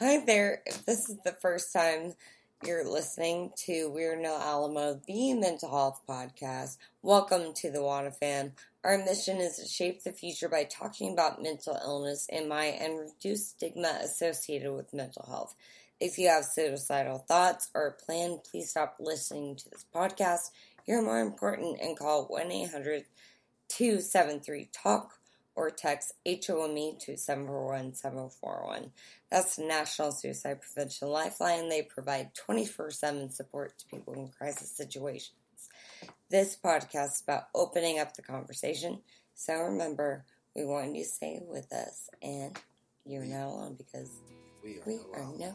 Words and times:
Hi 0.00 0.18
there. 0.18 0.60
If 0.66 0.84
this 0.84 1.08
is 1.08 1.18
the 1.24 1.36
first 1.40 1.72
time 1.72 2.14
you're 2.66 2.84
listening 2.84 3.52
to 3.66 3.88
We're 3.94 4.20
No 4.20 4.36
Alamo, 4.36 5.00
the 5.06 5.34
mental 5.34 5.70
health 5.70 6.02
podcast, 6.08 6.78
welcome 7.00 7.52
to 7.54 7.70
the 7.70 7.80
Wada 7.80 8.10
Fam. 8.10 8.54
Our 8.82 8.98
mission 8.98 9.36
is 9.36 9.54
to 9.58 9.68
shape 9.68 10.02
the 10.02 10.10
future 10.10 10.48
by 10.48 10.64
talking 10.64 11.12
about 11.12 11.40
mental 11.40 11.78
illness 11.80 12.26
and 12.28 12.48
my 12.48 12.64
and 12.64 12.98
reduce 12.98 13.50
stigma 13.50 14.00
associated 14.02 14.72
with 14.72 14.92
mental 14.92 15.26
health. 15.28 15.54
If 16.00 16.18
you 16.18 16.28
have 16.28 16.44
suicidal 16.44 17.18
thoughts 17.18 17.70
or 17.72 17.86
a 17.86 17.92
plan, 17.92 18.40
please 18.50 18.70
stop 18.70 18.96
listening 18.98 19.54
to 19.54 19.70
this 19.70 19.86
podcast. 19.94 20.50
You're 20.88 21.02
more 21.02 21.20
important 21.20 21.78
and 21.80 21.96
call 21.96 22.24
1 22.24 22.50
800 22.50 23.04
273 23.68 24.70
TALK 24.72 25.12
or 25.54 25.70
text 25.70 26.12
HOME 26.26 26.96
to 27.00 27.16
741 27.16 27.94
7041. 27.94 28.90
That's 29.30 29.56
the 29.56 29.64
National 29.64 30.12
Suicide 30.12 30.60
Prevention 30.60 31.08
Lifeline. 31.08 31.68
They 31.68 31.82
provide 31.82 32.34
24 32.34 32.90
7 32.90 33.30
support 33.30 33.78
to 33.78 33.86
people 33.86 34.14
in 34.14 34.28
crisis 34.28 34.70
situations. 34.70 35.38
This 36.30 36.56
podcast 36.56 37.14
is 37.14 37.22
about 37.26 37.48
opening 37.54 37.98
up 37.98 38.14
the 38.14 38.22
conversation. 38.22 39.00
So 39.34 39.54
remember, 39.54 40.24
we 40.54 40.64
want 40.64 40.94
you 40.94 41.02
to 41.02 41.08
stay 41.08 41.40
with 41.46 41.72
us, 41.72 42.08
and 42.22 42.56
you're 43.04 43.24
not 43.24 43.46
alone 43.46 43.74
because 43.74 44.10
We 44.62 44.98
are, 45.14 45.30
we 45.32 45.44
are. 45.44 45.54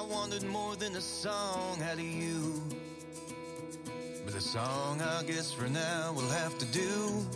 I 0.00 0.02
wanted 0.04 0.44
more 0.44 0.76
than 0.76 0.96
a 0.96 1.00
song 1.00 1.82
out 1.82 1.98
of 1.98 2.00
you. 2.00 2.54
But 4.24 4.34
a 4.34 4.40
song, 4.40 5.02
I 5.02 5.22
guess, 5.24 5.52
for 5.52 5.68
now 5.68 6.14
we'll 6.16 6.30
have 6.30 6.56
to 6.58 6.64
do. 6.64 7.26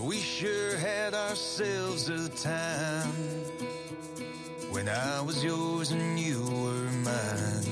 We 0.00 0.16
sure 0.16 0.76
had 0.76 1.14
ourselves 1.14 2.08
a 2.08 2.28
time 2.30 3.12
when 4.72 4.88
I 4.88 5.20
was 5.20 5.44
yours 5.44 5.92
and 5.92 6.18
you 6.18 6.42
were 6.42 6.90
mine. 7.06 7.66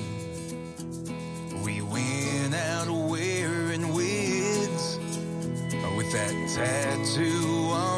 We 1.61 1.81
went 1.81 2.55
out 2.55 2.87
wearing 2.87 3.93
wigs 3.93 4.97
with 5.97 6.09
that 6.13 6.33
tattoo 6.55 7.69
on 7.73 7.94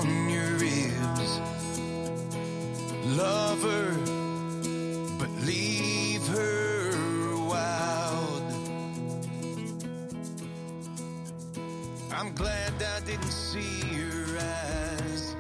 I'm 12.18 12.34
glad 12.34 12.74
I 12.82 13.00
didn't 13.02 13.30
see 13.30 13.80
your 13.94 14.26
eyes, 14.40 15.36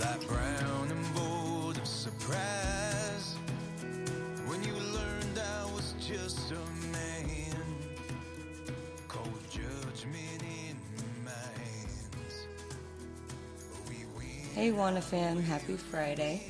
light 0.00 0.26
brown 0.26 0.90
and 0.90 1.14
bold 1.14 1.78
of 1.78 1.86
surprise. 1.86 3.36
When 4.46 4.64
you 4.64 4.72
learned 4.72 5.38
I 5.38 5.64
was 5.66 5.94
just 6.00 6.50
a 6.50 6.58
man, 6.90 7.54
cold 9.06 9.38
judgment 9.48 10.42
in 10.42 10.76
my 11.24 11.30
hands. 11.30 12.48
We 13.88 14.24
Hey, 14.52 14.72
Wanna 14.72 15.00
fam, 15.00 15.40
happy 15.40 15.76
Friday. 15.76 16.42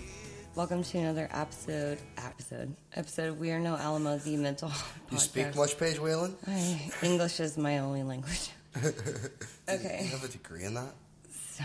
Welcome 0.55 0.83
to 0.83 0.97
another 0.97 1.29
episode, 1.33 1.99
episode, 2.17 2.75
episode 2.95 3.29
of 3.29 3.41
We 3.41 3.51
Are 3.51 3.61
No 3.61 3.77
Alamo, 3.77 4.17
the 4.17 4.39
mental 4.39 4.71
health 4.71 4.99
You 5.11 5.19
speak 5.19 5.55
much, 5.55 5.79
Paige 5.79 5.99
Whalen? 5.99 6.35
I, 6.47 6.91
English 7.03 7.41
is 7.41 7.59
my 7.59 7.81
only 7.81 8.03
language. 8.03 8.53
You 9.69 9.75
Okay, 9.75 10.09
have 10.13 10.23
a 10.25 10.29
degree 10.29 10.65
in 10.65 10.75
that? 10.75 10.95
so 11.33 11.65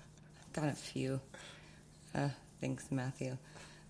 got 0.54 0.68
a 0.68 0.72
few. 0.72 1.20
Uh, 2.14 2.28
thanks, 2.60 2.86
Matthew. 2.90 3.36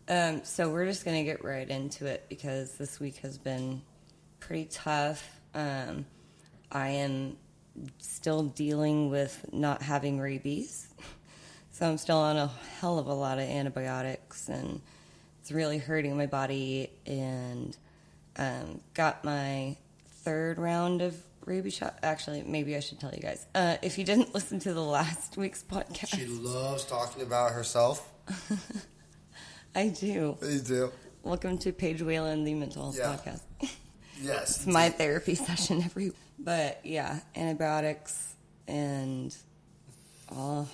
Um, 0.09 0.43
so 0.45 0.71
we're 0.71 0.87
just 0.87 1.05
gonna 1.05 1.23
get 1.25 1.45
right 1.45 1.69
into 1.69 2.07
it 2.07 2.27
because 2.29 2.73
this 2.75 2.99
week 2.99 3.17
has 3.19 3.39
been 3.39 3.83
pretty 4.41 4.65
tough. 4.65 5.29
Um, 5.55 6.07
I 6.73 6.89
am 6.89 7.37
still 7.99 8.43
dealing 8.45 9.11
with 9.11 9.45
not 9.53 9.81
having 9.83 10.19
rabies, 10.19 10.89
so 11.73 11.89
I'm 11.89 11.99
still 11.99 12.19
on 12.19 12.37
a 12.37 12.49
hell 12.81 12.99
of 12.99 13.07
a 13.07 13.15
lot 13.15 13.39
of 13.39 13.45
antibiotics, 13.49 14.49
and 14.49 14.81
it's 15.41 15.53
really 15.53 15.79
hurting 15.79 16.17
my 16.17 16.27
body. 16.27 16.91
And 17.07 17.77
um, 18.37 18.81
got 18.95 19.25
my 19.25 19.77
third 20.25 20.59
round 20.59 21.01
of 21.03 21.17
rabies 21.45 21.75
shot. 21.75 21.99
Actually, 22.03 22.43
maybe 22.47 22.77
I 22.77 22.81
should 22.81 23.01
tell 23.01 23.13
you 23.13 23.21
guys. 23.21 23.47
Uh, 23.55 23.77
if 23.83 23.99
you 23.99 24.05
didn't 24.05 24.35
listen 24.35 24.59
to 24.61 24.73
the 24.75 24.83
last 24.83 25.37
week's 25.37 25.63
podcast, 25.63 26.17
She 26.17 26.27
loves 26.27 26.85
talking 26.85 27.23
about 27.23 27.53
herself. 27.53 28.09
I 29.75 29.89
do. 29.89 30.37
You 30.43 30.59
do? 30.61 30.93
Welcome 31.23 31.59
to 31.59 31.73
Paige 31.73 32.03
Whalen, 32.03 32.45
the 32.45 32.55
mental 32.55 32.93
health 32.93 32.99
Yeah. 32.99 33.17
podcast. 33.33 33.43
Yes. 34.21 34.59
It's 34.59 34.67
my 34.69 34.89
therapy 34.89 35.35
session 35.35 35.83
every. 35.83 36.13
But 36.39 36.79
yeah, 36.85 37.19
antibiotics 37.35 38.35
and 38.69 39.35
all 40.31 40.69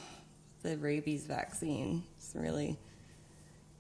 the 0.63 0.77
rabies 0.77 1.25
vaccine. 1.25 2.05
It's 2.19 2.33
really, 2.35 2.79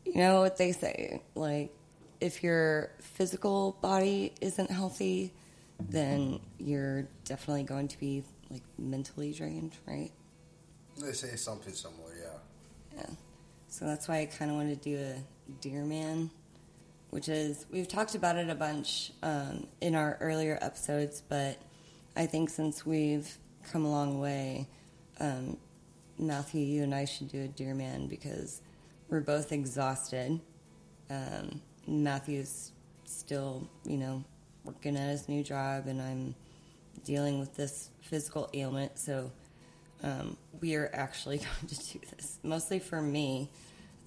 you 0.06 0.14
know 0.14 0.40
what 0.40 0.56
they 0.56 0.72
say. 0.72 1.20
Like, 1.34 1.74
if 2.18 2.42
your 2.42 2.92
physical 3.00 3.76
body 3.82 4.32
isn't 4.40 4.70
healthy, 4.70 5.34
then 5.80 6.40
you're 6.58 7.06
definitely 7.24 7.62
going 7.62 7.88
to 7.88 7.98
be 7.98 8.24
like 8.50 8.62
mentally 8.78 9.32
drained, 9.32 9.72
right? 9.86 10.10
They 10.98 11.12
say 11.12 11.36
something 11.36 11.72
similar, 11.72 12.12
yeah. 12.20 12.98
Yeah. 12.98 13.10
So 13.68 13.84
that's 13.84 14.08
why 14.08 14.20
I 14.20 14.26
kind 14.26 14.50
of 14.50 14.56
wanted 14.56 14.82
to 14.82 14.90
do 14.90 14.98
a 14.98 15.52
Dear 15.60 15.84
Man, 15.84 16.30
which 17.10 17.28
is, 17.28 17.66
we've 17.70 17.86
talked 17.86 18.14
about 18.14 18.36
it 18.36 18.50
a 18.50 18.54
bunch 18.54 19.12
um, 19.22 19.66
in 19.80 19.94
our 19.94 20.16
earlier 20.20 20.58
episodes, 20.60 21.22
but 21.28 21.58
I 22.16 22.26
think 22.26 22.50
since 22.50 22.84
we've 22.84 23.38
come 23.70 23.84
a 23.84 23.90
long 23.90 24.18
way, 24.20 24.66
um, 25.20 25.58
Matthew, 26.18 26.62
you 26.62 26.82
and 26.82 26.94
I 26.94 27.04
should 27.04 27.28
do 27.28 27.42
a 27.42 27.48
Dear 27.48 27.74
Man 27.74 28.08
because 28.08 28.60
we're 29.08 29.20
both 29.20 29.52
exhausted. 29.52 30.40
Um, 31.10 31.60
Matthew's 31.86 32.72
still, 33.04 33.68
you 33.84 33.98
know, 33.98 34.24
working 34.68 34.96
at 34.96 35.08
his 35.08 35.28
new 35.28 35.42
job, 35.42 35.86
and 35.86 36.00
I'm 36.00 36.34
dealing 37.04 37.40
with 37.40 37.56
this 37.56 37.88
physical 38.02 38.50
ailment. 38.52 38.98
So 38.98 39.32
um, 40.02 40.36
we 40.60 40.74
are 40.76 40.90
actually 40.92 41.38
going 41.38 41.68
to 41.68 41.74
do 41.74 42.00
this 42.14 42.38
mostly 42.42 42.78
for 42.78 43.00
me, 43.00 43.50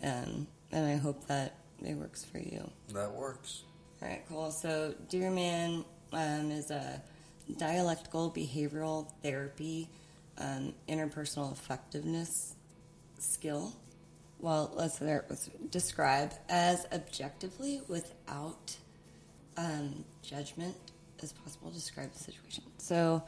um, 0.03 0.45
and 0.71 0.85
I 0.85 0.97
hope 0.97 1.25
that 1.27 1.55
it 1.83 1.95
works 1.95 2.23
for 2.23 2.37
you. 2.37 2.69
That 2.93 3.11
works. 3.11 3.63
All 4.01 4.07
right, 4.07 4.23
cool. 4.29 4.51
So, 4.51 4.93
Dear 5.09 5.31
Man 5.31 5.83
um, 6.13 6.51
is 6.51 6.69
a 6.69 7.01
dialectical 7.57 8.31
behavioral 8.31 9.11
therapy, 9.23 9.89
um, 10.37 10.73
interpersonal 10.87 11.51
effectiveness 11.51 12.55
skill. 13.17 13.73
Well, 14.39 14.71
let's 14.75 14.95
start 14.95 15.27
with 15.29 15.71
describe 15.71 16.33
as 16.49 16.85
objectively 16.91 17.81
without 17.87 18.77
um, 19.57 20.03
judgment 20.21 20.75
as 21.21 21.33
possible. 21.33 21.69
to 21.69 21.75
Describe 21.75 22.11
the 22.13 22.19
situation. 22.19 22.63
So, 22.77 23.23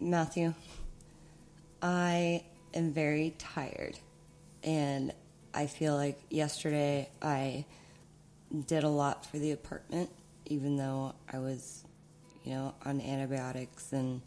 Matthew, 0.00 0.54
I 1.82 2.44
am 2.74 2.92
very 2.92 3.34
tired, 3.38 3.98
and 4.62 5.12
I 5.54 5.66
feel 5.66 5.94
like 5.96 6.20
yesterday 6.30 7.08
I 7.22 7.64
did 8.66 8.84
a 8.84 8.88
lot 8.88 9.24
for 9.26 9.38
the 9.38 9.52
apartment, 9.52 10.10
even 10.46 10.76
though 10.76 11.14
I 11.32 11.38
was, 11.38 11.84
you 12.44 12.52
know, 12.52 12.74
on 12.84 13.00
antibiotics 13.00 13.92
and 13.92 14.20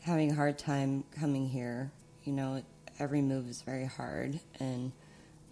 having 0.00 0.30
a 0.32 0.34
hard 0.34 0.58
time 0.58 1.04
coming 1.18 1.48
here. 1.48 1.90
You 2.24 2.32
know, 2.32 2.62
every 2.98 3.22
move 3.22 3.48
is 3.48 3.62
very 3.62 3.86
hard, 3.86 4.40
and 4.58 4.92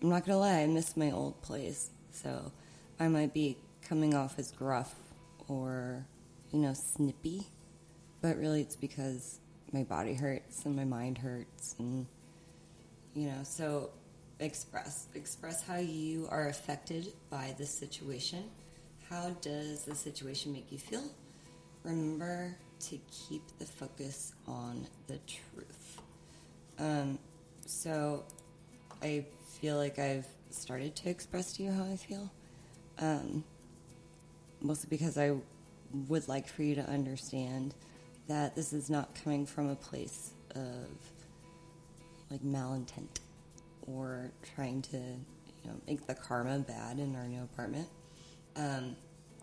I'm 0.02 0.08
not 0.08 0.26
gonna 0.26 0.38
lie, 0.38 0.60
I 0.60 0.66
miss 0.66 0.96
my 0.96 1.10
old 1.10 1.40
place. 1.43 1.90
So 2.12 2.52
I 2.99 3.08
might 3.08 3.32
be 3.32 3.56
coming 3.82 4.14
off 4.14 4.38
as 4.38 4.50
gruff 4.50 4.94
or, 5.48 6.06
you 6.52 6.60
know, 6.60 6.75
snippy, 6.75 7.46
but 8.20 8.37
really 8.37 8.60
it's 8.60 8.76
because 8.76 9.40
my 9.72 9.82
body 9.82 10.14
hurts 10.14 10.64
and 10.64 10.76
my 10.76 10.84
mind 10.84 11.19
hurts, 11.19 11.75
and 11.78 12.06
you 13.14 13.28
know, 13.28 13.43
so 13.43 13.90
express 14.38 15.08
express 15.14 15.62
how 15.62 15.76
you 15.76 16.28
are 16.31 16.48
affected 16.48 17.12
by 17.31 17.54
the 17.58 17.66
situation. 17.66 18.44
How 19.08 19.31
does 19.40 19.84
the 19.84 19.94
situation 19.94 20.52
make 20.52 20.72
you 20.72 20.78
feel? 20.78 21.04
Remember 21.84 22.56
to 22.81 22.98
keep 23.10 23.43
the 23.58 23.64
focus 23.64 24.34
on 24.46 24.87
the 25.06 25.19
truth. 25.26 26.00
Um, 26.78 27.19
so 27.64 28.25
I 29.02 29.25
feel 29.60 29.76
like 29.76 29.98
I've 29.98 30.26
started 30.50 30.96
to 30.96 31.08
express 31.08 31.52
to 31.54 31.62
you 31.62 31.72
how 31.72 31.84
I 31.84 31.96
feel. 31.96 32.31
Um, 32.98 33.44
mostly 34.61 34.88
because 34.91 35.19
I 35.19 35.35
would 36.08 36.29
like 36.29 36.49
for 36.49 36.62
you 36.62 36.75
to 36.76 36.88
understand 36.88 37.75
that 38.29 38.56
this 38.56 38.73
is 38.73 38.91
not 38.91 39.14
coming 39.23 39.47
from 39.47 39.69
a 39.69 39.76
place 39.76 40.32
of 40.55 40.88
like 42.31 42.43
malintent 42.43 43.20
or 43.87 44.31
trying 44.55 44.82
to 44.82 44.97
you 44.97 45.70
know 45.70 45.75
make 45.87 46.06
the 46.06 46.14
karma 46.14 46.58
bad 46.58 46.99
in 46.99 47.14
our 47.14 47.26
new 47.26 47.43
apartment. 47.43 47.88
Um, 48.56 48.97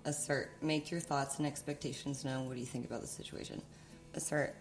assert, 0.05 0.49
make 0.61 0.91
your 0.91 0.99
thoughts 0.99 1.37
and 1.37 1.47
expectations 1.47 2.25
known. 2.25 2.47
What 2.47 2.55
do 2.55 2.59
you 2.59 2.65
think 2.65 2.85
about 2.85 3.01
the 3.01 3.07
situation? 3.07 3.61
Assert, 4.15 4.55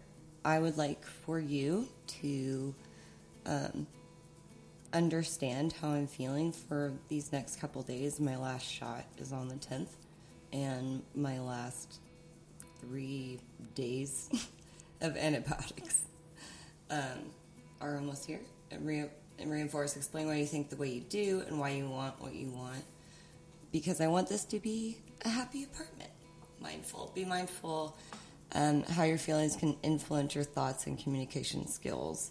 I 0.45 0.59
would 0.59 0.77
like 0.77 1.05
for 1.05 1.39
you 1.39 1.89
to 2.21 2.75
um, 3.47 3.87
understand 4.93 5.75
how 5.81 5.91
I'm 5.91 6.07
feeling 6.07 6.53
for 6.53 6.93
these 7.09 7.33
next 7.33 7.61
couple 7.61 7.83
days. 7.83 8.21
My 8.21 8.37
last 8.37 8.69
shot 8.69 9.05
is 9.19 9.33
on 9.33 9.49
the 9.49 9.55
10th, 9.55 9.89
and 10.53 11.03
my 11.15 11.41
last 11.41 12.01
three 12.81 13.41
days 13.75 14.31
of 15.01 15.17
antibiotics 15.17 16.03
um, 16.91 17.31
are 17.81 17.97
almost 17.97 18.27
here. 18.27 18.41
And, 18.71 18.87
re- 18.87 19.11
and 19.39 19.51
reinforce, 19.51 19.97
explain 19.97 20.27
why 20.27 20.37
you 20.37 20.47
think 20.47 20.71
the 20.71 20.77
way 20.77 20.89
you 20.89 21.01
do 21.01 21.43
and 21.47 21.59
why 21.59 21.71
you 21.71 21.89
want 21.89 22.21
what 22.21 22.35
you 22.35 22.49
want. 22.49 22.85
Because 23.71 24.01
I 24.01 24.07
want 24.07 24.29
this 24.29 24.45
to 24.47 24.59
be 24.59 24.99
a 25.25 25.29
happy 25.29 25.65
apartment. 25.65 26.11
Mindful. 26.61 27.13
Be 27.15 27.25
mindful 27.25 27.97
um, 28.55 28.83
how 28.85 29.05
your 29.05 29.19
feelings 29.19 29.57
can 29.57 29.77
influence 29.83 30.35
your 30.35 30.45
thoughts 30.45 30.87
and 30.87 30.99
communication 30.99 31.67
skills. 31.67 32.31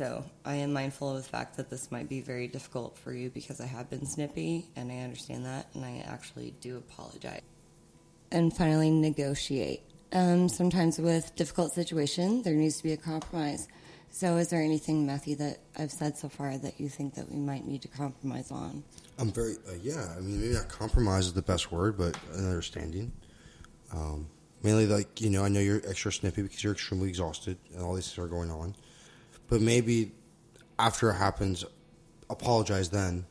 So 0.00 0.24
I 0.46 0.54
am 0.54 0.72
mindful 0.72 1.14
of 1.14 1.22
the 1.22 1.28
fact 1.28 1.58
that 1.58 1.68
this 1.68 1.92
might 1.92 2.08
be 2.08 2.22
very 2.22 2.48
difficult 2.48 2.96
for 2.96 3.12
you 3.12 3.28
because 3.28 3.60
I 3.60 3.66
have 3.66 3.90
been 3.90 4.06
snippy 4.06 4.70
and 4.74 4.90
I 4.90 5.00
understand 5.00 5.44
that 5.44 5.66
and 5.74 5.84
I 5.84 6.02
actually 6.08 6.54
do 6.62 6.78
apologize. 6.78 7.42
And 8.32 8.50
finally, 8.56 8.88
negotiate. 8.88 9.82
Um, 10.14 10.48
sometimes 10.48 10.98
with 10.98 11.36
difficult 11.36 11.74
situations, 11.74 12.44
there 12.44 12.54
needs 12.54 12.78
to 12.78 12.82
be 12.82 12.94
a 12.94 12.96
compromise. 12.96 13.68
So 14.08 14.38
is 14.38 14.48
there 14.48 14.62
anything, 14.62 15.04
Matthew, 15.04 15.36
that 15.36 15.58
I've 15.76 15.92
said 15.92 16.16
so 16.16 16.30
far 16.30 16.56
that 16.56 16.80
you 16.80 16.88
think 16.88 17.14
that 17.16 17.30
we 17.30 17.36
might 17.36 17.66
need 17.66 17.82
to 17.82 17.88
compromise 17.88 18.50
on? 18.50 18.82
I'm 19.18 19.30
very 19.30 19.56
uh, 19.68 19.74
yeah. 19.82 20.14
I 20.16 20.20
mean, 20.20 20.40
maybe 20.40 20.54
not 20.54 20.70
compromise 20.70 21.26
is 21.26 21.34
the 21.34 21.42
best 21.42 21.70
word, 21.70 21.98
but 21.98 22.16
an 22.32 22.48
understanding. 22.48 23.12
Um, 23.92 24.28
mainly, 24.62 24.86
like 24.86 25.20
you 25.20 25.28
know, 25.28 25.44
I 25.44 25.50
know 25.50 25.60
you're 25.60 25.82
extra 25.86 26.10
snippy 26.10 26.40
because 26.40 26.64
you're 26.64 26.72
extremely 26.72 27.10
exhausted 27.10 27.58
and 27.74 27.82
all 27.82 27.94
these 27.94 28.10
things 28.10 28.18
are 28.24 28.28
going 28.28 28.50
on. 28.50 28.74
But 29.50 29.60
maybe 29.60 30.12
after 30.78 31.10
it 31.10 31.14
happens, 31.14 31.64
apologize 32.30 32.88
then. 32.88 33.26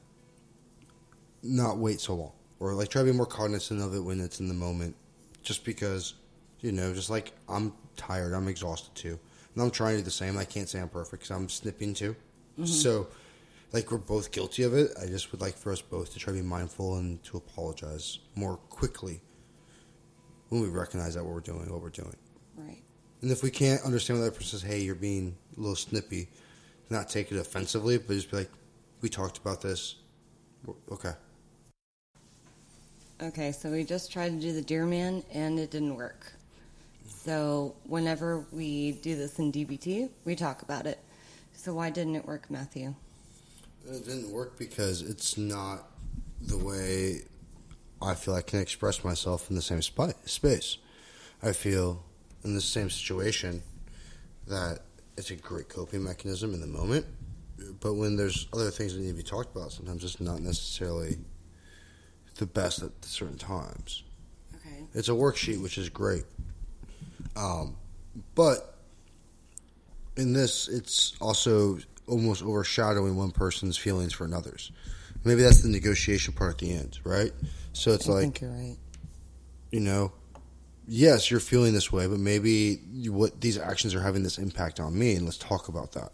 Not 1.42 1.78
wait 1.78 2.02
so 2.02 2.16
long, 2.16 2.34
or 2.60 2.74
like 2.74 2.90
try 2.90 3.02
to 3.02 3.06
be 3.06 3.16
more 3.16 3.26
cognizant 3.26 3.82
of 3.82 3.96
it 3.96 4.02
when 4.02 4.20
it's 4.20 4.42
in 4.42 4.50
the 4.50 4.54
moment. 4.54 4.96
Just 5.42 5.64
because, 5.64 6.16
you 6.60 6.74
know, 6.74 6.94
just 6.94 7.10
like 7.10 7.32
I'm 7.48 7.72
tired, 7.96 8.34
I'm 8.34 8.50
exhausted 8.50 8.94
too, 8.94 9.18
and 9.54 9.64
I'm 9.64 9.72
trying 9.72 9.94
to 9.94 9.98
do 10.00 10.04
the 10.04 10.12
same. 10.12 10.38
I 10.38 10.44
can't 10.44 10.68
say 10.68 10.82
I'm 10.82 10.90
perfect 10.90 11.24
because 11.24 11.36
I'm 11.36 11.48
snipping 11.48 11.94
too. 11.94 12.14
Mm-hmm. 12.60 12.66
So 12.66 13.08
like 13.72 13.90
we're 13.90 14.00
both 14.00 14.32
guilty 14.32 14.64
of 14.64 14.74
it. 14.74 14.92
I 15.02 15.06
just 15.06 15.32
would 15.32 15.40
like 15.40 15.56
for 15.58 15.72
us 15.72 15.82
both 15.82 16.12
to 16.12 16.20
try 16.20 16.34
to 16.34 16.40
be 16.40 16.46
mindful 16.46 16.98
and 16.98 17.24
to 17.24 17.38
apologize 17.38 18.20
more 18.36 18.58
quickly 18.58 19.22
when 20.50 20.62
we 20.62 20.68
recognize 20.68 21.16
that 21.16 21.24
what 21.24 21.34
we're 21.34 21.40
doing, 21.40 21.72
what 21.72 21.82
we're 21.82 21.90
doing. 21.90 22.16
Right. 22.58 22.84
And 23.22 23.32
if 23.32 23.44
we 23.44 23.52
can't 23.52 23.82
understand 23.84 24.20
what 24.20 24.28
other 24.28 24.36
person 24.36 24.60
says, 24.60 24.62
hey, 24.62 24.80
you're 24.80 24.96
being 24.96 25.36
a 25.58 25.60
little 25.60 25.76
snippy, 25.76 26.30
not 26.90 27.10
take 27.10 27.32
it 27.32 27.38
offensively, 27.38 27.98
but 27.98 28.14
just 28.14 28.32
be 28.32 28.38
like, 28.38 28.50
we 29.02 29.10
talked 29.10 29.38
about 29.38 29.62
this. 29.62 29.96
Okay. 30.92 31.12
Okay, 33.22 33.52
so 33.52 33.70
we 33.70 33.84
just 33.84 34.12
tried 34.12 34.30
to 34.30 34.40
do 34.40 34.54
the 34.54 34.62
dear 34.62 34.86
man 34.86 35.24
and 35.34 35.60
it 35.60 35.72
didn't 35.72 35.96
work. 35.96 36.32
So 37.06 37.76
whenever 37.86 38.46
we 38.52 38.94
do 38.94 39.16
this 39.16 39.40
in 39.40 39.52
DBT, 39.52 40.10
we 40.24 40.36
talk 40.36 40.62
about 40.62 40.86
it. 40.86 41.00
So 41.54 41.74
why 41.74 41.90
didn't 41.90 42.16
it 42.16 42.26
work, 42.26 42.50
Matthew? 42.50 42.96
It 43.86 44.06
didn't 44.06 44.32
work 44.32 44.58
because 44.58 45.02
it's 45.02 45.38
not 45.38 45.90
the 46.42 46.58
way 46.58 47.24
I 48.02 48.14
feel 48.16 48.34
I 48.36 48.42
can 48.42 48.60
express 48.62 49.04
myself 49.04 49.50
in 49.50 49.58
the 49.58 49.62
same 49.62 49.82
spi- 49.82 50.14
space. 50.26 50.78
I 51.44 51.52
feel 51.52 52.04
in 52.44 52.54
the 52.54 52.62
same 52.62 52.90
situation 52.90 53.62
that 54.48 54.80
it's 55.18 55.32
a 55.32 55.36
great 55.36 55.70
coping 55.70 56.04
mechanism 56.04 56.54
in 56.54 56.62
the 56.62 56.68
moment, 56.68 57.06
but 57.82 57.94
when 57.96 58.16
there's 58.16 58.48
other 58.54 58.72
things 58.72 58.94
that 58.94 59.02
need 59.02 59.10
to 59.10 59.18
be 59.18 59.24
talked 59.24 59.56
about, 59.56 59.72
sometimes 59.72 60.04
it's 60.04 60.20
not 60.20 60.40
necessarily 60.40 61.18
the 62.38 62.46
best 62.46 62.82
at 62.82 62.92
certain 63.02 63.38
times. 63.38 64.04
Okay. 64.56 64.84
It's 64.94 65.10
a 65.10 65.14
worksheet, 65.14 65.62
which 65.62 65.78
is 65.78 65.90
great. 65.90 66.24
Um, 67.36 67.76
but 68.36 68.78
in 70.18 70.34
this, 70.34 70.68
it's 70.68 71.16
also 71.22 71.80
almost 72.08 72.44
overshadowing 72.44 73.16
one 73.16 73.32
person's 73.32 73.78
feelings 73.78 74.14
for 74.14 74.26
another's. 74.26 74.72
Maybe 75.24 75.42
that's 75.42 75.62
the 75.62 75.70
negotiation 75.70 76.34
part 76.34 76.52
at 76.52 76.58
the 76.60 76.72
end, 76.72 77.00
right? 77.04 77.32
So 77.74 77.92
it's 77.92 78.10
I 78.10 78.14
like, 78.14 78.40
right. 78.42 78.78
you 79.72 79.82
know, 79.82 80.12
yes, 80.90 81.30
you're 81.30 81.40
feeling 81.40 81.74
this 81.74 81.92
way, 81.92 82.08
but 82.08 82.20
maybe 82.20 82.78
what 83.08 83.40
these 83.40 83.58
actions 83.58 83.94
are 83.94 84.02
having 84.02 84.24
this 84.24 84.38
impact 84.38 84.80
on 84.80 84.98
me, 84.98 85.16
and 85.16 85.26
let's 85.26 85.38
talk 85.38 85.68
about 85.68 85.94
that. 85.94 86.12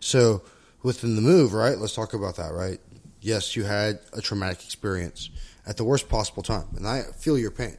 So 0.00 0.42
within 0.82 1.16
the 1.16 1.22
move, 1.22 1.54
right? 1.54 1.78
Let's 1.78 1.94
talk 1.94 2.12
about 2.12 2.36
that, 2.36 2.52
right? 2.52 2.78
Yes, 3.20 3.56
you 3.56 3.64
had 3.64 4.00
a 4.12 4.20
traumatic 4.20 4.64
experience 4.64 5.30
at 5.66 5.76
the 5.76 5.84
worst 5.84 6.08
possible 6.08 6.42
time, 6.42 6.66
and 6.76 6.86
I 6.86 7.02
feel 7.02 7.38
your 7.38 7.50
pain. 7.50 7.78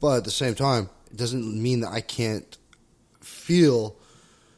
But 0.00 0.18
at 0.18 0.24
the 0.24 0.30
same 0.30 0.54
time, 0.54 0.90
it 1.10 1.16
doesn't 1.16 1.60
mean 1.60 1.80
that 1.80 1.92
I 1.92 2.00
can't 2.00 2.56
feel 3.20 3.96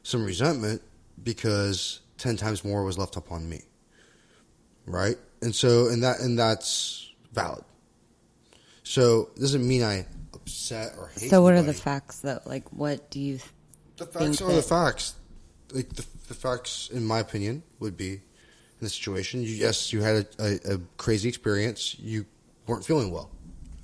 some 0.02 0.25
resentment 0.25 0.82
because 1.22 2.00
10 2.19 2.37
times 2.37 2.64
more 2.64 2.84
was 2.84 2.99
left 2.99 3.17
upon 3.17 3.49
me. 3.49 3.62
Right? 4.84 5.17
And 5.40 5.55
so 5.55 5.88
and 5.88 6.02
that 6.02 6.20
and 6.20 6.38
that's 6.38 7.12
valid. 7.32 7.64
So 8.91 9.31
it 9.37 9.41
doesn't 9.41 9.67
mean 9.67 9.85
I 9.85 10.05
upset 10.35 10.95
or 10.99 11.13
hate 11.17 11.31
So 11.31 11.43
what 11.43 11.55
are 11.55 11.63
the 11.63 11.73
facts 11.73 12.19
though? 12.21 12.41
Like 12.45 12.69
what 12.71 13.09
do 13.09 13.21
you 13.21 13.39
th- 13.39 13.51
The 13.99 14.07
think 14.07 14.37
facts 14.37 14.43
are 14.43 14.53
the 14.53 14.63
facts. 14.63 15.15
Like 15.73 15.91
the, 15.91 16.05
the 16.27 16.35
facts, 16.35 16.91
in 16.93 17.05
my 17.05 17.21
opinion, 17.21 17.63
would 17.79 17.97
be 17.97 18.15
in 18.15 18.21
the 18.81 18.89
situation. 18.89 19.43
You, 19.43 19.51
yes, 19.51 19.93
you 19.93 20.03
had 20.03 20.27
a, 20.41 20.44
a, 20.44 20.75
a 20.75 20.79
crazy 20.97 21.29
experience. 21.29 21.94
You 22.01 22.27
weren't 22.67 22.85
feeling 22.85 23.13
well. 23.13 23.31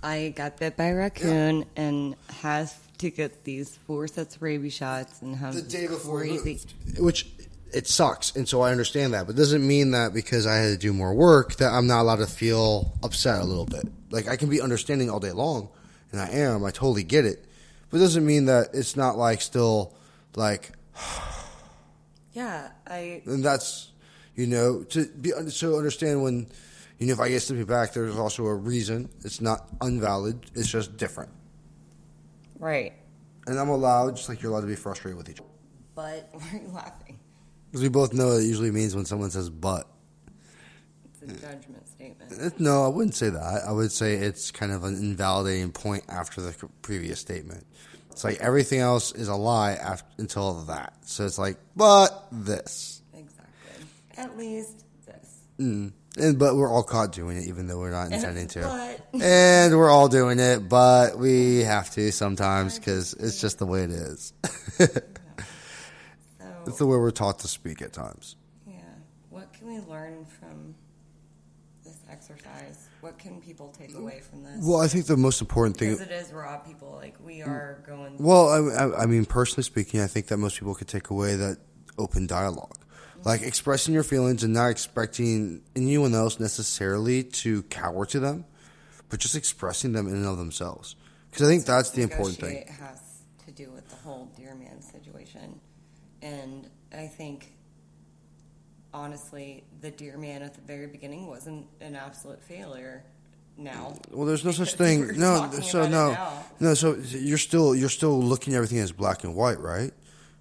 I 0.03 0.35
got 0.35 0.57
bit 0.57 0.77
by 0.77 0.87
a 0.87 0.97
raccoon 0.97 1.67
and 1.77 2.17
has 2.41 2.77
to 2.99 3.09
get 3.09 3.45
these 3.45 3.77
four 3.87 4.09
sets 4.09 4.35
of 4.35 4.43
rabies 4.43 4.75
shots 4.75 5.23
and 5.23 5.37
have 5.37 5.55
the 5.55 5.63
day 5.63 5.87
before 5.87 6.19
crazy. 6.19 6.59
which 6.99 7.29
it 7.76 7.87
sucks, 7.87 8.35
and 8.35 8.49
so 8.49 8.62
I 8.62 8.71
understand 8.71 9.12
that. 9.12 9.26
But 9.26 9.35
it 9.35 9.38
doesn't 9.38 9.66
mean 9.66 9.90
that 9.90 10.14
because 10.14 10.47
I 10.47 10.56
had 10.56 10.68
to 10.68 10.78
do 10.78 10.95
more 10.95 11.12
work 11.12 11.56
that 11.56 11.71
I'm 11.71 11.87
not 11.87 12.00
allowed 12.00 12.21
to 12.21 12.26
feel 12.26 12.97
upset 13.02 13.42
a 13.42 13.45
little 13.45 13.66
bit. 13.66 13.85
Like 14.11 14.28
I 14.28 14.37
can 14.37 14.49
be 14.49 14.62
understanding 14.62 15.11
all 15.11 15.21
day 15.21 15.33
long, 15.33 15.68
and 16.11 16.18
I 16.18 16.30
am. 16.30 16.64
I 16.64 16.71
totally 16.71 17.04
get 17.04 17.26
it, 17.26 17.45
but 17.90 17.99
it 17.99 18.00
doesn't 18.00 18.25
mean 18.25 18.47
that 18.47 18.71
it's 18.73 18.97
not 18.97 19.18
like 19.18 19.42
still 19.42 19.95
like 20.35 20.73
Yeah, 22.33 22.71
I 22.87 23.21
and 23.26 23.45
that's 23.45 23.92
you 24.35 24.47
know 24.47 24.83
to 24.85 25.06
be 25.09 25.33
so 25.49 25.76
understand 25.76 26.23
when 26.23 26.47
you 26.99 27.09
know 27.09 27.12
if 27.12 27.21
I 27.21 27.28
get 27.28 27.40
slippy 27.42 27.64
back, 27.64 27.92
there's 27.92 28.16
also 28.16 28.47
a 28.47 28.54
reason. 28.54 29.11
It's 29.23 29.42
not 29.42 29.68
unvalid. 29.83 30.47
It's 30.54 30.71
just 30.71 30.97
different, 30.97 31.30
right. 32.59 32.95
and 33.47 33.59
I'm 33.59 33.68
allowed, 33.68 34.16
just 34.16 34.30
like 34.30 34.40
you're 34.40 34.50
allowed 34.50 34.62
to 34.62 34.66
be 34.66 34.76
frustrated 34.76 35.18
with 35.18 35.28
each 35.28 35.40
other. 35.40 35.50
But 35.95 36.28
why 36.33 36.47
are 36.52 36.62
you 36.62 36.68
laughing? 36.68 37.06
Because 37.67 37.83
we 37.83 37.89
both 37.89 38.13
know 38.13 38.33
it 38.33 38.45
usually 38.45 38.71
means 38.71 38.95
when 38.95 39.05
someone 39.05 39.31
says 39.31 39.51
"but." 39.51 39.87
It's 41.23 41.23
a 41.23 41.47
judgment 41.47 41.87
statement. 41.89 42.61
No, 42.61 42.85
I 42.85 42.89
wouldn't 42.89 43.15
say 43.15 43.31
that. 43.31 43.63
I 43.67 43.73
would 43.73 43.93
say 43.93 44.15
it's 44.15 44.51
kind 44.51 44.73
of 44.73 44.85
an 44.85 44.95
invalidating 44.95 45.73
point 45.73 46.05
after 46.09 46.41
the 46.41 46.55
previous 46.83 47.21
statement. 47.21 47.67
It's 48.17 48.25
like 48.25 48.39
everything 48.41 48.81
else 48.81 49.13
is 49.13 49.29
a 49.29 49.35
lie 49.35 49.73
after, 49.73 50.09
until 50.17 50.55
that. 50.65 50.95
So 51.03 51.27
it's 51.27 51.39
like, 51.39 51.59
but 51.77 52.29
this, 52.33 53.03
Exactly. 53.13 53.87
At 54.17 54.39
least 54.39 54.85
this. 55.05 55.43
mm. 55.59 55.93
and 56.17 56.39
but 56.39 56.57
we're 56.57 56.73
all 56.73 56.83
caught 56.83 57.13
doing 57.13 57.37
it, 57.37 57.47
even 57.49 57.67
though 57.67 57.79
we're 57.79 57.91
not 57.91 58.11
intending 58.11 58.49
to. 58.49 58.61
But 58.61 59.21
And 59.21 59.77
we're 59.77 59.91
all 59.91 60.09
doing 60.09 60.39
it, 60.39 60.67
but 60.67 61.19
we 61.19 61.59
have 61.59 61.91
to 61.91 62.11
sometimes 62.11 62.79
because 62.79 63.13
it's 63.13 63.39
just 63.39 63.59
the 63.59 63.67
way 63.67 63.83
it 63.83 63.91
is. 63.91 64.33
it's 66.67 66.79
the 66.79 66.87
way 66.87 66.97
we're 66.97 67.11
taught 67.11 67.39
to 67.41 67.49
speak 67.49 67.83
at 67.83 67.93
times. 67.93 68.37
yeah, 68.67 68.77
what 69.31 69.53
can 69.53 69.67
we 69.67 69.81
learn 69.81 70.27
from 70.27 70.75
this 71.85 71.99
exercise? 72.11 72.89
What 73.01 73.19
can 73.19 73.41
people 73.41 73.73
take 73.79 73.95
away 73.95 74.21
from 74.21 74.43
this? 74.43 74.59
Well, 74.63 74.81
I 74.81 74.89
think 74.89 75.07
the 75.07 75.17
most 75.17 75.41
important 75.41 75.77
thing. 75.77 75.93
because 75.93 76.07
it 76.07 76.13
is 76.13 76.33
raw 76.33 76.59
people. 76.59 76.99
Like 77.01 77.17
we 77.25 77.39
mm. 77.39 77.49
are 77.49 77.83
going. 77.87 78.17
Well, 78.19 78.49
I, 78.49 79.03
I, 79.03 79.07
mean, 79.07 79.25
personally 79.25 79.63
speaking, 79.63 80.01
I 80.01 80.07
think 80.07 80.27
that 80.29 80.37
most 80.39 80.59
people 80.59 80.75
could 80.75 80.89
take 80.89 81.11
away 81.11 81.37
that 81.37 81.59
open 81.99 82.27
dialogue. 82.27 82.77
Like 83.25 83.41
mm-hmm. 83.41 83.49
expressing 83.49 83.95
your 83.95 84.03
feelings 84.03 84.45
and 84.45 84.53
not 84.53 84.69
expecting 84.69 85.63
anyone 85.75 86.15
else 86.15 86.39
necessarily 86.39 87.25
to 87.25 87.63
cower 87.65 88.07
to 88.07 88.21
them, 88.21 88.45
but 89.09 89.21
just 89.21 89.35
expressing 89.35 89.93
them 89.93 90.07
in 90.07 90.15
and 90.15 90.27
of 90.27 90.37
themselves. 90.39 90.97
Because 91.31 91.49
I 91.49 91.51
think 91.51 91.65
that's 91.65 91.91
the 91.91 92.03
important 92.03 92.39
thing. 92.39 92.55
Negotiate 92.55 92.79
has 92.79 93.01
to 93.47 93.53
do 93.53 93.71
with 93.71 93.89
the 93.89 93.97
whole 93.97 94.31
dear 94.37 94.55
man 94.55 94.81
situation, 94.81 95.61
and 96.23 96.69
I 96.93 97.07
think 97.07 97.53
honestly, 98.93 99.65
the 99.81 99.91
dear 99.91 100.17
man 100.17 100.43
at 100.43 100.55
the 100.55 100.61
very 100.63 100.87
beginning 100.87 101.27
wasn't 101.27 101.67
an 101.81 101.95
absolute 101.95 102.43
failure. 102.43 103.05
Now, 103.59 103.95
Well, 104.11 104.27
there's 104.27 104.45
no 104.45 104.51
such 104.51 104.75
thing. 104.75 105.19
No, 105.19 105.51
so 105.63 105.89
no, 105.89 106.17
no. 106.61 106.75
So 106.75 106.95
you're 106.95 107.39
still 107.39 107.75
you're 107.75 107.89
still 107.89 108.21
looking 108.23 108.53
at 108.53 108.57
everything 108.59 108.79
as 108.79 108.93
black 108.93 109.25
and 109.25 109.35
white, 109.35 109.61
right? 109.61 109.93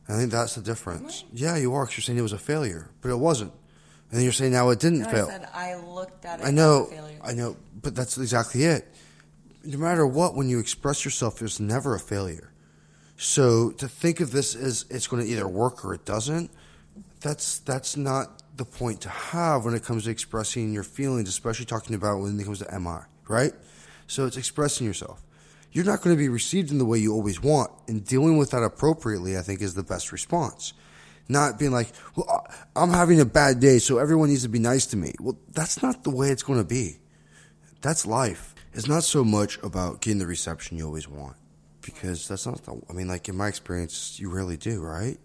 I 0.09 0.17
think 0.17 0.31
that's 0.31 0.55
the 0.55 0.61
difference. 0.61 1.23
Yeah, 1.31 1.55
you 1.55 1.73
are. 1.73 1.85
Cause 1.85 1.97
you're 1.97 2.03
saying 2.03 2.19
it 2.19 2.23
was 2.23 2.33
a 2.33 2.37
failure, 2.37 2.89
but 3.01 3.09
it 3.09 3.17
wasn't, 3.17 3.53
and 4.11 4.21
you're 4.21 4.33
saying 4.33 4.51
now 4.51 4.69
it 4.69 4.79
didn't 4.79 4.99
no, 5.03 5.07
I 5.07 5.11
fail. 5.11 5.27
said 5.27 5.47
I 5.53 5.75
looked 5.75 6.25
at 6.25 6.41
it. 6.41 6.45
I 6.45 6.51
know, 6.51 6.83
as 6.83 6.91
a 6.91 6.95
failure. 6.95 7.19
I 7.23 7.33
know, 7.33 7.55
but 7.81 7.95
that's 7.95 8.17
exactly 8.17 8.65
it. 8.65 8.85
No 9.63 9.77
matter 9.77 10.05
what, 10.05 10.35
when 10.35 10.49
you 10.49 10.59
express 10.59 11.05
yourself, 11.05 11.39
there's 11.39 11.59
never 11.59 11.95
a 11.95 11.99
failure. 11.99 12.51
So 13.17 13.71
to 13.71 13.87
think 13.87 14.19
of 14.19 14.31
this 14.31 14.55
as 14.55 14.85
it's 14.89 15.07
going 15.07 15.23
to 15.23 15.29
either 15.29 15.47
work 15.47 15.85
or 15.85 15.93
it 15.93 16.05
doesn't, 16.05 16.51
that's 17.21 17.59
that's 17.59 17.97
not 17.97 18.43
the 18.57 18.65
point 18.65 19.01
to 19.01 19.09
have 19.09 19.65
when 19.65 19.73
it 19.73 19.83
comes 19.83 20.05
to 20.05 20.09
expressing 20.09 20.73
your 20.73 20.83
feelings, 20.83 21.27
especially 21.29 21.65
talking 21.65 21.95
about 21.95 22.19
when 22.19 22.39
it 22.39 22.43
comes 22.43 22.59
to 22.59 22.79
MI, 22.79 22.99
right? 23.27 23.53
So 24.07 24.25
it's 24.25 24.37
expressing 24.37 24.85
yourself. 24.85 25.21
You're 25.71 25.85
not 25.85 26.01
going 26.01 26.15
to 26.15 26.17
be 26.17 26.29
received 26.29 26.71
in 26.71 26.77
the 26.77 26.85
way 26.85 26.99
you 26.99 27.13
always 27.13 27.41
want, 27.41 27.69
and 27.87 28.05
dealing 28.05 28.37
with 28.37 28.51
that 28.51 28.63
appropriately, 28.63 29.37
I 29.37 29.41
think, 29.41 29.61
is 29.61 29.73
the 29.73 29.83
best 29.83 30.11
response. 30.13 30.73
Not 31.27 31.59
being 31.59 31.71
like, 31.71 31.91
well, 32.15 32.47
I'm 32.75 32.91
having 32.91 33.19
a 33.19 33.25
bad 33.25 33.59
day, 33.59 33.79
so 33.79 33.97
everyone 33.97 34.29
needs 34.29 34.43
to 34.43 34.49
be 34.49 34.59
nice 34.59 34.85
to 34.87 34.97
me. 34.97 35.15
Well, 35.19 35.37
that's 35.51 35.81
not 35.81 36.03
the 36.03 36.11
way 36.11 36.29
it's 36.29 36.43
going 36.43 36.59
to 36.59 36.65
be. 36.65 36.99
That's 37.81 38.05
life. 38.05 38.55
It's 38.73 38.87
not 38.87 39.03
so 39.03 39.23
much 39.23 39.57
about 39.63 40.01
getting 40.01 40.19
the 40.19 40.27
reception 40.27 40.77
you 40.77 40.85
always 40.85 41.09
want, 41.09 41.35
because 41.85 42.27
that's 42.27 42.45
not 42.45 42.63
the. 42.65 42.81
I 42.89 42.93
mean, 42.93 43.07
like 43.07 43.29
in 43.29 43.37
my 43.37 43.47
experience, 43.47 44.19
you 44.19 44.29
rarely 44.29 44.57
do, 44.57 44.81
right? 44.81 45.17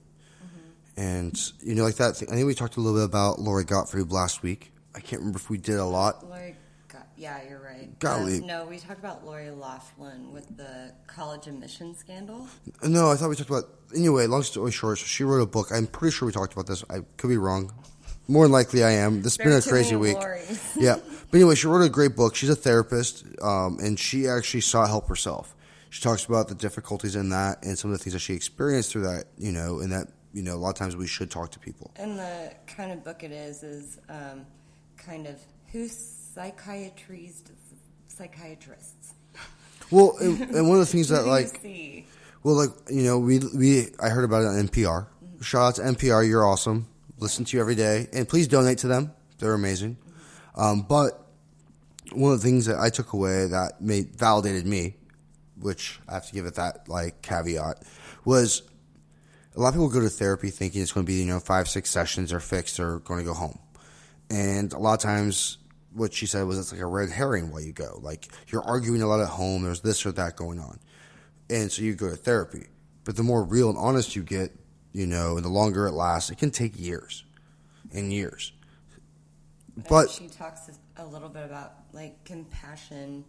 And 0.96 1.38
you 1.60 1.74
know, 1.74 1.84
like 1.84 1.96
that. 1.96 2.16
Thing, 2.16 2.28
I 2.30 2.34
think 2.34 2.46
we 2.46 2.54
talked 2.54 2.76
a 2.76 2.80
little 2.80 2.98
bit 2.98 3.06
about 3.06 3.38
Lori 3.38 3.64
Gottfried 3.64 4.12
last 4.12 4.42
week. 4.42 4.72
I 4.94 5.00
can't 5.00 5.20
remember 5.20 5.38
if 5.38 5.48
we 5.48 5.56
did 5.56 5.76
a 5.76 5.84
lot. 5.84 6.28
Lori, 6.28 6.56
Go- 6.92 6.98
yeah, 7.16 7.40
you're 7.48 7.60
right. 7.60 7.96
Golly. 8.00 8.42
Uh, 8.42 8.46
no, 8.46 8.66
we 8.66 8.78
talked 8.78 8.98
about 8.98 9.24
Lori 9.24 9.50
Loughlin 9.50 10.32
with 10.32 10.54
the 10.56 10.92
college 11.06 11.46
admission 11.46 11.94
scandal. 11.96 12.46
No, 12.82 13.10
I 13.10 13.16
thought 13.16 13.30
we 13.30 13.36
talked 13.36 13.50
about. 13.50 13.64
Anyway, 13.96 14.26
long 14.26 14.42
story 14.42 14.72
short, 14.72 14.98
so 14.98 15.06
she 15.06 15.24
wrote 15.24 15.40
a 15.40 15.46
book. 15.46 15.68
I'm 15.72 15.86
pretty 15.86 16.14
sure 16.14 16.26
we 16.26 16.32
talked 16.32 16.52
about 16.52 16.66
this. 16.66 16.84
I 16.90 17.00
could 17.16 17.28
be 17.28 17.38
wrong. 17.38 17.72
More 18.28 18.44
than 18.44 18.52
likely, 18.52 18.84
I 18.84 18.90
am. 18.90 19.22
This 19.22 19.36
has 19.38 19.44
been 19.44 19.56
a 19.56 19.62
crazy 19.62 19.96
week. 19.96 20.16
Yeah, 20.76 20.96
but 21.30 21.36
anyway, 21.36 21.54
she 21.54 21.66
wrote 21.66 21.84
a 21.84 21.88
great 21.88 22.14
book. 22.14 22.36
She's 22.36 22.50
a 22.50 22.54
therapist, 22.54 23.24
um, 23.42 23.78
and 23.80 23.98
she 23.98 24.28
actually 24.28 24.60
sought 24.60 24.88
help 24.88 25.08
herself. 25.08 25.54
She 25.90 26.00
talks 26.02 26.24
about 26.24 26.48
the 26.48 26.54
difficulties 26.54 27.16
in 27.16 27.28
that 27.30 27.64
and 27.64 27.78
some 27.78 27.90
of 27.92 27.98
the 27.98 28.02
things 28.02 28.14
that 28.14 28.20
she 28.20 28.34
experienced 28.34 28.92
through 28.92 29.02
that. 29.02 29.26
You 29.36 29.52
know, 29.52 29.80
and 29.80 29.92
that 29.92 30.08
you 30.32 30.42
know, 30.42 30.54
a 30.54 30.56
lot 30.56 30.70
of 30.70 30.76
times 30.76 30.96
we 30.96 31.06
should 31.06 31.30
talk 31.30 31.50
to 31.52 31.58
people. 31.58 31.92
And 31.96 32.18
the 32.18 32.52
kind 32.66 32.92
of 32.92 33.04
book 33.04 33.22
it 33.22 33.32
is 33.32 33.62
is 33.62 33.98
um, 34.08 34.46
kind 34.96 35.26
of 35.26 35.38
who 35.72 35.88
psychiatries 35.88 37.42
psychiatrists. 38.08 39.14
Well, 39.90 40.16
and, 40.20 40.40
and 40.54 40.68
one 40.68 40.78
of 40.78 40.86
the 40.86 40.92
things 40.92 41.08
that 41.08 41.26
like? 41.26 41.60
Well, 42.42 42.54
like 42.54 42.70
you 42.88 43.02
know, 43.02 43.18
we 43.18 43.40
we 43.54 43.88
I 44.00 44.08
heard 44.08 44.24
about 44.24 44.42
it 44.42 44.46
on 44.46 44.68
NPR. 44.68 45.06
Shout 45.42 45.62
out 45.62 45.74
to 45.76 45.82
NPR, 45.82 46.28
you're 46.28 46.46
awesome. 46.46 46.86
Listen 47.18 47.44
to 47.46 47.56
you 47.56 47.60
every 47.60 47.74
day, 47.74 48.08
and 48.12 48.28
please 48.28 48.48
donate 48.48 48.78
to 48.78 48.88
them. 48.88 49.12
They're 49.38 49.54
amazing. 49.54 49.96
Um, 50.54 50.82
but 50.82 51.26
one 52.12 52.32
of 52.32 52.40
the 52.40 52.46
things 52.46 52.66
that 52.66 52.78
I 52.78 52.90
took 52.90 53.12
away 53.12 53.46
that 53.46 53.80
made 53.80 54.16
validated 54.16 54.66
me, 54.66 54.96
which 55.60 56.00
I 56.08 56.14
have 56.14 56.26
to 56.26 56.32
give 56.32 56.46
it 56.46 56.54
that 56.54 56.88
like 56.88 57.22
caveat, 57.22 57.82
was 58.24 58.62
a 59.56 59.60
lot 59.60 59.68
of 59.68 59.74
people 59.74 59.88
go 59.88 60.00
to 60.00 60.08
therapy 60.08 60.50
thinking 60.50 60.82
it's 60.82 60.92
going 60.92 61.06
to 61.06 61.10
be 61.10 61.18
you 61.18 61.26
know 61.26 61.40
five 61.40 61.68
six 61.68 61.90
sessions, 61.90 62.30
they're 62.30 62.40
fixed, 62.40 62.76
they're 62.76 62.98
going 63.00 63.20
to 63.20 63.26
go 63.26 63.34
home, 63.34 63.58
and 64.30 64.72
a 64.72 64.78
lot 64.78 64.94
of 64.94 65.00
times 65.00 65.58
what 65.92 66.12
she 66.12 66.26
said 66.26 66.44
was 66.46 66.58
it's 66.58 66.72
like 66.72 66.80
a 66.80 66.86
red 66.86 67.10
herring 67.10 67.50
while 67.50 67.60
you 67.60 67.72
go. 67.72 67.98
Like 68.00 68.28
you're 68.48 68.62
arguing 68.62 69.02
a 69.02 69.06
lot 69.06 69.20
at 69.20 69.28
home. 69.28 69.64
There's 69.64 69.80
this 69.80 70.06
or 70.06 70.12
that 70.12 70.36
going 70.36 70.60
on 70.60 70.78
and 71.50 71.70
so 71.70 71.82
you 71.82 71.94
go 71.94 72.08
to 72.08 72.16
therapy. 72.16 72.66
But 73.04 73.16
the 73.16 73.22
more 73.22 73.42
real 73.42 73.68
and 73.68 73.78
honest 73.78 74.14
you 74.14 74.22
get, 74.22 74.52
you 74.92 75.06
know, 75.06 75.36
and 75.36 75.44
the 75.44 75.50
longer 75.50 75.86
it 75.86 75.92
lasts, 75.92 76.30
it 76.30 76.38
can 76.38 76.50
take 76.50 76.78
years 76.78 77.24
and 77.92 78.12
years. 78.12 78.52
And 79.74 79.86
But 79.88 80.10
she 80.10 80.28
talks 80.28 80.70
a 80.96 81.04
little 81.04 81.28
bit 81.28 81.44
about 81.44 81.74
like 81.92 82.24
compassion, 82.24 83.24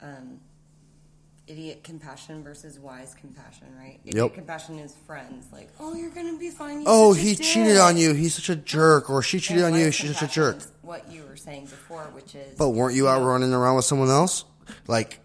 um, 0.00 0.40
idiot 1.48 1.82
compassion 1.82 2.42
versus 2.44 2.78
wise 2.78 3.14
compassion, 3.18 3.66
right? 3.78 3.98
Idiot 4.04 4.24
Yep. 4.24 4.34
compassion 4.34 4.78
is 4.78 4.94
friends, 5.06 5.46
like, 5.52 5.68
oh, 5.80 5.94
you're 5.94 6.10
gonna 6.10 6.38
be 6.38 6.50
fine. 6.50 6.84
Oh, 6.86 7.12
he 7.12 7.34
dick." 7.34 7.44
cheated 7.44 7.78
on 7.78 7.96
you. 7.96 8.12
He's 8.12 8.34
such 8.34 8.48
a 8.50 8.56
jerk, 8.56 9.10
or 9.10 9.22
she 9.22 9.40
cheated 9.40 9.64
And 9.64 9.74
on 9.74 9.80
you. 9.80 9.90
She's 9.90 10.16
such 10.18 10.30
a 10.30 10.32
jerk. 10.32 10.58
What 10.82 11.10
you 11.10 11.24
were 11.28 11.36
saying 11.36 11.64
before, 11.66 12.04
which 12.12 12.34
is, 12.34 12.56
But 12.56 12.70
weren't 12.70 12.94
you 12.94 13.08
out 13.08 13.20
know, 13.20 13.26
running 13.28 13.52
around 13.52 13.76
with 13.76 13.84
someone 13.84 14.10
else, 14.10 14.44
like, 14.86 15.20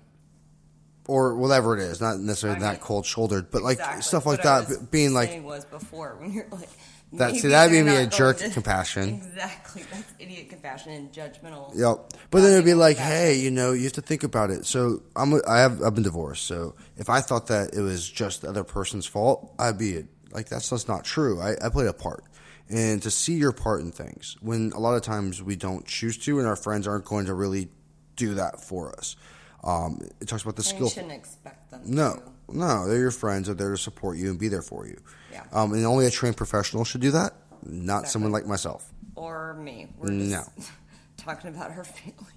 or 1.07 1.35
whatever 1.35 1.77
it 1.77 1.81
is? 1.81 2.01
Not 2.01 2.19
necessarily 2.19 2.57
I 2.59 2.71
that 2.71 2.81
cold 2.81 3.05
shouldered, 3.05 3.51
but 3.51 3.61
like 3.61 3.77
exactly 3.79 4.01
stuff 4.03 4.25
like 4.25 4.43
what 4.43 4.67
that. 4.67 4.91
Being 4.91 5.13
like, 5.13 5.43
was 5.43 5.65
before 5.65 6.15
when 6.19 6.31
you're 6.31 6.47
like 6.51 6.69
That- 7.17 7.35
see, 7.35 7.47
that'd 7.49 7.71
be 7.71 7.81
they're 7.81 7.85
me 7.85 8.03
not 8.05 8.13
a 8.13 8.17
jerk 8.17 8.37
to- 8.37 8.49
compassion. 8.49 9.21
Exactly, 9.33 9.83
that's 9.91 10.13
idiot 10.19 10.49
compassion 10.49 10.91
and 10.91 11.11
judgmental. 11.11 11.71
Yep. 11.75 12.13
But 12.31 12.41
then 12.41 12.53
it'd 12.53 12.65
be 12.65 12.73
like, 12.73 12.97
compassion. 12.97 13.17
hey, 13.17 13.35
you 13.39 13.51
know, 13.51 13.71
you 13.71 13.83
have 13.83 13.93
to 13.93 14.01
think 14.01 14.23
about 14.23 14.49
it. 14.51 14.65
So 14.65 15.01
I'm, 15.15 15.33
I 15.47 15.59
have, 15.59 15.81
I've 15.81 15.93
been 15.95 16.03
divorced. 16.03 16.45
So 16.45 16.75
if 16.97 17.09
I 17.09 17.21
thought 17.21 17.47
that 17.47 17.73
it 17.73 17.81
was 17.81 18.09
just 18.09 18.41
the 18.41 18.49
other 18.49 18.63
person's 18.63 19.05
fault, 19.05 19.53
I'd 19.59 19.77
be 19.77 20.03
like, 20.31 20.49
that's 20.49 20.69
just 20.69 20.87
not 20.87 21.03
true. 21.03 21.39
I, 21.41 21.55
I 21.63 21.69
played 21.69 21.87
a 21.87 21.93
part. 21.93 22.23
And 22.69 23.01
to 23.03 23.11
see 23.11 23.33
your 23.33 23.51
part 23.51 23.81
in 23.81 23.91
things 23.91 24.37
when 24.41 24.71
a 24.73 24.79
lot 24.79 24.95
of 24.95 25.01
times 25.01 25.43
we 25.43 25.55
don't 25.55 25.85
choose 25.85 26.17
to, 26.19 26.39
and 26.39 26.47
our 26.47 26.55
friends 26.55 26.87
aren't 26.87 27.05
going 27.05 27.25
to 27.25 27.33
really 27.33 27.69
do 28.15 28.35
that 28.35 28.61
for 28.61 28.95
us. 28.97 29.15
Um, 29.63 29.99
it 30.21 30.27
talks 30.27 30.43
about 30.43 30.55
the 30.55 30.61
And 30.69 30.79
you 30.79 30.87
skill. 30.87 30.89
shouldn't 30.89 31.11
expect 31.13 31.71
them. 31.71 31.81
No, 31.85 32.15
to. 32.15 32.21
No, 32.51 32.87
they're 32.87 32.99
your 32.99 33.11
friends. 33.11 33.47
They're 33.47 33.55
there 33.55 33.71
to 33.71 33.77
support 33.77 34.17
you 34.17 34.29
and 34.29 34.39
be 34.39 34.47
there 34.47 34.61
for 34.61 34.85
you. 34.87 34.99
Yeah. 35.31 35.43
Um, 35.51 35.73
and 35.73 35.85
only 35.85 36.05
a 36.05 36.11
trained 36.11 36.37
professional 36.37 36.83
should 36.85 37.01
do 37.01 37.11
that, 37.11 37.33
not 37.63 37.99
Exactly. 38.01 38.09
someone 38.09 38.31
like 38.31 38.45
myself. 38.45 38.89
or 39.15 39.53
me. 39.55 39.87
We're 39.97 40.09
No. 40.11 40.43
just 40.55 40.71
talking 41.17 41.49
about 41.55 41.71
her 41.71 41.83
feelings. 41.83 42.29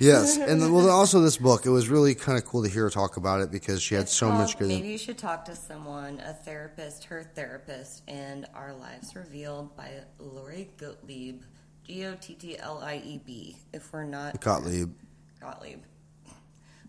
Yes, 0.00 0.36
and 0.38 0.72
well, 0.72 0.88
also 1.00 1.20
this 1.20 1.36
book. 1.36 1.66
It 1.66 1.70
was 1.70 1.88
really 1.88 2.14
kind 2.14 2.38
of 2.38 2.44
cool 2.44 2.62
to 2.62 2.68
hear 2.68 2.84
her 2.84 2.90
talk 2.90 3.16
about 3.16 3.40
it 3.40 3.50
because 3.50 3.82
she 3.82 3.94
had 3.94 4.04
It's 4.04 4.12
so 4.14 4.28
called 4.28 4.40
much 4.40 4.58
good. 4.58 4.68
Maybe 4.68 4.88
you 4.88 4.98
should 4.98 5.18
talk 5.18 5.44
to 5.46 5.56
someone, 5.56 6.20
a 6.20 6.32
therapist, 6.32 7.04
her 7.04 7.24
therapist, 7.34 8.02
and 8.06 8.46
Our 8.54 8.74
Lives 8.74 9.14
Revealed 9.16 9.76
by 9.76 9.90
Lori 10.18 10.70
Gottlieb, 10.76 11.42
G 11.84 12.06
O 12.06 12.14
T 12.20 12.34
T 12.34 12.56
L 12.58 12.78
I 12.82 13.02
E 13.04 13.20
B. 13.24 13.56
If 13.72 13.92
we're 13.92 14.04
not 14.04 14.40
Gottlieb. 14.40 14.92
Gottlieb. 15.40 15.80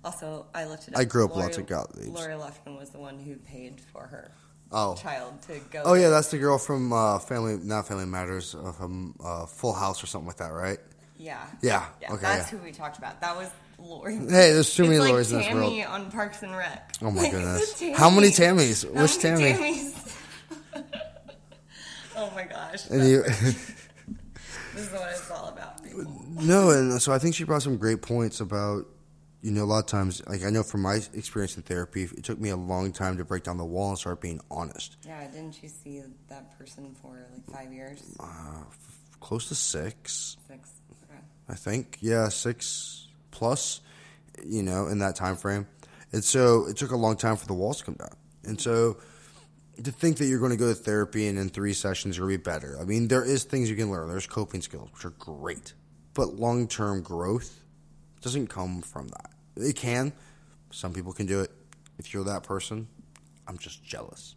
Also, 0.03 0.45
I 0.55 0.65
looked 0.65 0.87
it 0.87 0.93
up. 0.95 0.99
I 0.99 1.03
grew 1.03 1.25
up 1.25 1.31
Lori, 1.31 1.43
lots 1.43 1.57
of 1.57 1.65
Gottliebs. 1.65 2.13
Lori 2.13 2.33
Lufkin 2.33 2.77
was 2.79 2.89
the 2.91 2.99
one 2.99 3.19
who 3.19 3.35
paid 3.35 3.81
for 3.91 4.03
her 4.07 4.31
Oh, 4.71 4.95
child 4.95 5.41
to 5.43 5.59
go. 5.71 5.81
oh 5.83 5.93
yeah, 5.95 6.09
that's 6.09 6.29
the 6.31 6.37
girl 6.37 6.57
from 6.57 6.93
uh, 6.93 7.17
Family, 7.19 7.57
not 7.61 7.87
Family 7.87 8.05
Matters, 8.05 8.53
uh, 8.55 8.71
from 8.71 9.15
uh, 9.23 9.45
Full 9.47 9.73
House 9.73 10.03
or 10.03 10.07
something 10.07 10.27
like 10.27 10.37
that, 10.37 10.53
right? 10.53 10.77
yeah, 11.17 11.45
Yeah, 11.61 11.85
yeah. 12.01 12.13
okay, 12.13 12.21
that's 12.21 12.51
yeah. 12.51 12.57
who 12.59 12.63
we 12.63 12.71
talked 12.71 12.97
about. 12.97 13.19
That 13.19 13.35
was 13.35 13.49
Lori. 13.79 14.15
Hey, 14.19 14.51
there's 14.53 14.73
too 14.73 14.83
it's 14.83 14.89
many 14.89 14.99
like 14.99 15.11
Loris 15.11 15.31
in 15.31 15.39
this 15.39 15.47
world. 15.53 15.63
Tammy 15.71 15.83
on 15.85 16.11
Parks 16.11 16.43
and 16.43 16.55
Rec. 16.55 16.93
Oh 17.01 17.11
my 17.11 17.23
Like, 17.23 17.31
goodness. 17.31 17.81
How 17.97 18.09
many 18.09 18.27
Tammys. 18.27 18.85
Tammys? 18.85 18.95
How 18.95 19.01
Which 19.01 19.23
many 19.23 19.53
Tammy? 19.53 19.81
Tammys? 19.81 20.15
oh 22.15 22.31
my 22.35 22.43
gosh. 22.43 22.89
And 22.89 23.07
you, 23.07 23.21
this 23.23 23.57
is 24.75 24.91
what 24.91 25.09
it's 25.09 25.29
all 25.31 25.49
about. 25.49 25.83
people. 25.83 26.05
no, 26.29 26.69
and 26.71 27.01
so 27.01 27.11
I 27.11 27.19
think 27.19 27.35
she 27.35 27.43
brought 27.43 27.63
some 27.63 27.77
great 27.77 28.01
points 28.01 28.39
about, 28.39 28.85
you 29.41 29.51
know, 29.51 29.63
a 29.63 29.65
lot 29.65 29.79
of 29.79 29.85
times, 29.85 30.21
like 30.27 30.43
I 30.43 30.49
know 30.49 30.63
from 30.63 30.81
my 30.81 30.99
experience 31.13 31.55
in 31.55 31.63
therapy, 31.63 32.03
it 32.03 32.23
took 32.23 32.39
me 32.39 32.49
a 32.49 32.57
long 32.57 32.91
time 32.91 33.17
to 33.17 33.25
break 33.25 33.43
down 33.43 33.57
the 33.57 33.65
wall 33.65 33.89
and 33.89 33.97
start 33.97 34.19
being 34.19 34.41
honest. 34.51 34.97
Yeah, 35.05 35.25
didn't 35.27 35.63
you 35.63 35.69
see 35.69 36.01
that 36.27 36.57
person 36.57 36.95
for 37.01 37.25
like 37.31 37.45
five 37.49 37.73
years? 37.73 38.01
Uh, 38.19 38.63
close 39.19 39.47
to 39.47 39.55
six, 39.55 40.37
Six. 40.47 40.69
Okay. 41.05 41.21
I 41.47 41.55
think. 41.55 41.97
Yeah, 42.01 42.27
six 42.29 43.07
plus, 43.31 43.79
you 44.45 44.63
know, 44.63 44.87
in 44.87 44.99
that 44.99 45.15
time 45.15 45.37
frame. 45.37 45.67
And 46.11 46.23
so 46.23 46.67
it 46.67 46.75
took 46.75 46.91
a 46.91 46.97
long 46.97 47.15
time 47.15 47.37
for 47.37 47.45
the 47.45 47.53
walls 47.53 47.77
to 47.77 47.85
come 47.85 47.95
down. 47.95 48.15
And 48.43 48.59
so 48.59 48.97
to 49.83 49.91
think 49.91 50.17
that 50.17 50.25
you're 50.25 50.39
going 50.39 50.51
to 50.51 50.57
go 50.57 50.67
to 50.67 50.75
therapy 50.75 51.27
and 51.27 51.37
in 51.37 51.49
three 51.49 51.73
sessions 51.73 52.17
you're 52.17 52.27
going 52.27 52.39
to 52.39 52.43
be 52.43 52.51
better. 52.51 52.77
I 52.81 52.83
mean, 52.83 53.07
there 53.07 53.23
is 53.23 53.43
things 53.45 53.69
you 53.69 53.75
can 53.75 53.89
learn. 53.89 54.09
There's 54.09 54.27
coping 54.27 54.61
skills, 54.61 54.89
which 54.93 55.05
are 55.05 55.11
great. 55.11 55.73
But 56.13 56.33
long 56.33 56.67
term 56.67 57.01
growth 57.01 57.61
doesn't 58.21 58.47
come 58.47 58.81
from 58.81 59.07
that. 59.09 59.31
It 59.55 59.75
can. 59.75 60.13
Some 60.71 60.93
people 60.93 61.13
can 61.13 61.25
do 61.25 61.41
it. 61.41 61.51
If 61.97 62.13
you're 62.13 62.23
that 62.25 62.43
person, 62.43 62.87
I'm 63.47 63.57
just 63.57 63.83
jealous. 63.83 64.35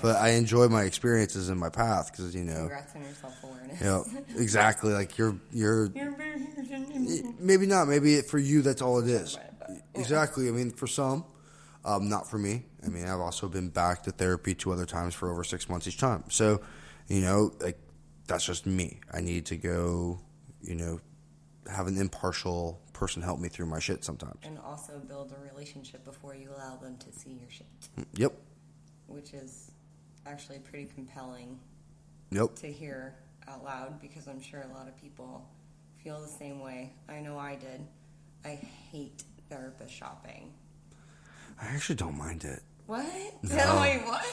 but 0.00 0.16
I 0.16 0.30
enjoy 0.30 0.68
my 0.68 0.82
experiences 0.84 1.48
in 1.48 1.58
my 1.58 1.68
path 1.68 2.10
because 2.10 2.34
you 2.34 2.44
know, 2.44 2.60
Congrats 2.68 2.96
on 2.96 3.02
your 3.02 3.12
self 3.12 3.44
awareness. 3.44 3.80
you 3.80 3.86
know, 3.86 4.04
exactly 4.36 4.92
like 4.92 5.18
you're 5.18 5.36
you're 5.52 5.90
maybe 7.38 7.66
not 7.66 7.86
maybe 7.88 8.20
for 8.22 8.38
you 8.38 8.62
that's 8.62 8.82
all 8.82 8.98
it 8.98 9.08
is. 9.08 9.38
Exactly. 9.94 10.48
I 10.48 10.50
mean, 10.50 10.70
for 10.70 10.86
some, 10.86 11.24
um, 11.84 12.08
not 12.08 12.28
for 12.28 12.38
me. 12.38 12.64
I 12.84 12.88
mean, 12.88 13.06
I've 13.06 13.20
also 13.20 13.48
been 13.48 13.68
back 13.68 14.02
to 14.04 14.10
therapy 14.10 14.54
two 14.54 14.72
other 14.72 14.86
times 14.86 15.14
for 15.14 15.30
over 15.30 15.44
six 15.44 15.68
months 15.68 15.86
each 15.86 15.98
time. 15.98 16.24
So, 16.28 16.60
you 17.06 17.20
know, 17.20 17.52
like 17.60 17.78
that's 18.26 18.44
just 18.44 18.66
me. 18.66 19.00
I 19.12 19.20
need 19.20 19.46
to 19.46 19.56
go, 19.56 20.18
you 20.62 20.74
know, 20.74 21.00
have 21.70 21.86
an 21.86 21.96
impartial 21.98 22.80
person 22.94 23.20
help 23.22 23.38
me 23.40 23.48
through 23.50 23.66
my 23.66 23.78
shit 23.78 24.04
sometimes. 24.04 24.38
And 24.44 24.58
also 24.58 24.98
build 24.98 25.32
a 25.32 25.52
relationship 25.52 26.04
before 26.04 26.34
you 26.34 26.50
allow 26.56 26.76
them 26.76 26.96
to 26.98 27.12
see 27.12 27.30
your 27.32 27.50
shit, 27.50 27.66
mm, 27.98 28.06
Yep. 28.14 28.32
which 29.08 29.34
is 29.34 29.70
actually 30.26 30.60
pretty 30.60 30.86
compelling 30.86 31.60
Yep. 32.30 32.54
to 32.56 32.72
hear 32.72 33.14
out 33.46 33.62
loud 33.62 34.00
because 34.00 34.26
I'm 34.26 34.40
sure 34.40 34.62
a 34.62 34.72
lot 34.72 34.88
of 34.88 34.96
people 34.96 35.46
feel 36.02 36.20
the 36.22 36.28
same 36.28 36.60
way. 36.60 36.94
I 37.08 37.20
know 37.20 37.36
I 37.38 37.56
did. 37.56 37.86
I 38.44 38.54
hate 38.90 39.22
therapist 39.50 39.92
shopping. 39.92 40.54
I 41.60 41.66
actually 41.66 41.96
don't 41.96 42.16
mind 42.16 42.44
it. 42.44 42.62
What? 42.86 43.04
No. 43.42 43.54
Tell 43.56 43.80
me 43.82 43.96
what? 44.04 44.26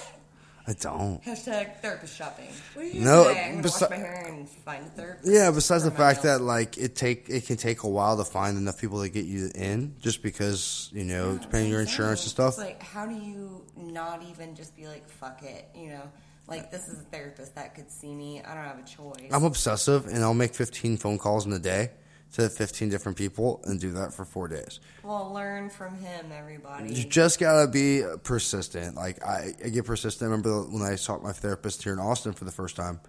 I 0.71 0.73
don't. 0.79 1.21
Hashtag 1.23 1.81
therapist 1.81 2.15
shopping. 2.15 2.47
What 2.73 2.85
are 2.85 2.87
you 2.87 3.01
No, 3.01 3.25
doing? 3.25 3.37
I'm 3.37 3.63
besi- 3.63 3.81
wash 3.81 3.89
my 3.89 3.95
hair 3.97 4.25
and 4.27 4.47
find 4.49 4.85
a 4.85 4.89
therapist. 4.89 5.29
Yeah, 5.29 5.51
besides 5.51 5.83
the 5.83 5.91
fact 5.91 6.23
that 6.23 6.39
like 6.41 6.77
it 6.77 6.95
take 6.95 7.29
it 7.29 7.45
can 7.45 7.57
take 7.57 7.83
a 7.83 7.89
while 7.89 8.15
to 8.17 8.23
find 8.23 8.57
enough 8.57 8.79
people 8.79 9.01
to 9.01 9.09
get 9.09 9.25
you 9.25 9.51
in, 9.53 9.95
just 9.99 10.23
because 10.23 10.89
you 10.93 11.03
know, 11.03 11.37
depending 11.37 11.65
on 11.65 11.71
your 11.71 11.81
insurance 11.81 12.21
and 12.23 12.31
stuff. 12.31 12.49
It's 12.53 12.57
like, 12.59 12.81
how 12.81 13.05
do 13.05 13.15
you 13.15 13.65
not 13.75 14.23
even 14.29 14.55
just 14.55 14.75
be 14.77 14.87
like, 14.87 15.07
fuck 15.09 15.43
it, 15.43 15.67
you 15.75 15.89
know? 15.89 16.03
Like, 16.47 16.71
this 16.71 16.87
is 16.87 16.99
a 16.99 17.03
therapist 17.03 17.55
that 17.55 17.75
could 17.75 17.89
see 17.91 18.13
me. 18.13 18.41
I 18.41 18.53
don't 18.55 18.63
have 18.63 18.79
a 18.79 18.83
choice. 18.87 19.29
I'm 19.31 19.43
obsessive, 19.43 20.07
and 20.07 20.23
I'll 20.23 20.33
make 20.33 20.53
15 20.55 20.97
phone 20.97 21.17
calls 21.17 21.45
in 21.45 21.53
a 21.53 21.59
day 21.59 21.91
to 22.33 22.47
15 22.49 22.89
different 22.89 23.17
people 23.17 23.61
and 23.65 23.79
do 23.79 23.91
that 23.91 24.13
for 24.13 24.23
four 24.23 24.47
days. 24.47 24.79
well, 25.03 25.31
learn 25.33 25.69
from 25.69 25.95
him, 25.97 26.31
everybody. 26.31 26.93
You 26.93 27.03
just 27.03 27.39
gotta 27.39 27.69
be 27.69 28.03
persistent. 28.23 28.95
Like 28.95 29.21
I, 29.23 29.53
I 29.63 29.69
get 29.69 29.85
persistent. 29.85 30.23
I 30.29 30.31
remember 30.31 30.61
when 30.63 30.81
I 30.81 30.95
saw 30.95 31.19
my 31.19 31.33
therapist 31.33 31.83
here 31.83 31.93
in 31.93 31.99
Austin 31.99 32.33
for 32.33 32.45
the 32.45 32.51
first 32.51 32.75
time. 32.75 32.99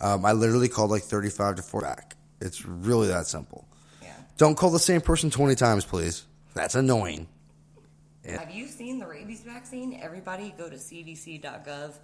Um, 0.00 0.24
I 0.24 0.32
literally 0.32 0.68
called 0.68 0.90
like 0.90 1.02
35 1.02 1.56
to 1.56 1.62
40 1.62 1.86
back. 1.86 2.16
It's 2.40 2.66
really 2.66 3.08
that 3.08 3.26
simple. 3.26 3.66
yeah. 4.02 4.12
Don't 4.36 4.56
call 4.56 4.70
the 4.70 4.78
same 4.78 5.00
person 5.00 5.30
20 5.30 5.54
times, 5.54 5.84
please. 5.84 6.26
That's 6.54 6.74
annoying. 6.74 7.28
Yeah. 8.24 8.40
Have 8.40 8.50
you 8.50 8.66
seen 8.66 8.98
the 8.98 9.06
rabies 9.06 9.42
vaccine? 9.42 9.98
Everybody 10.02 10.52
go 10.58 10.68
to 10.68 10.76
cdc.gov 10.76 11.94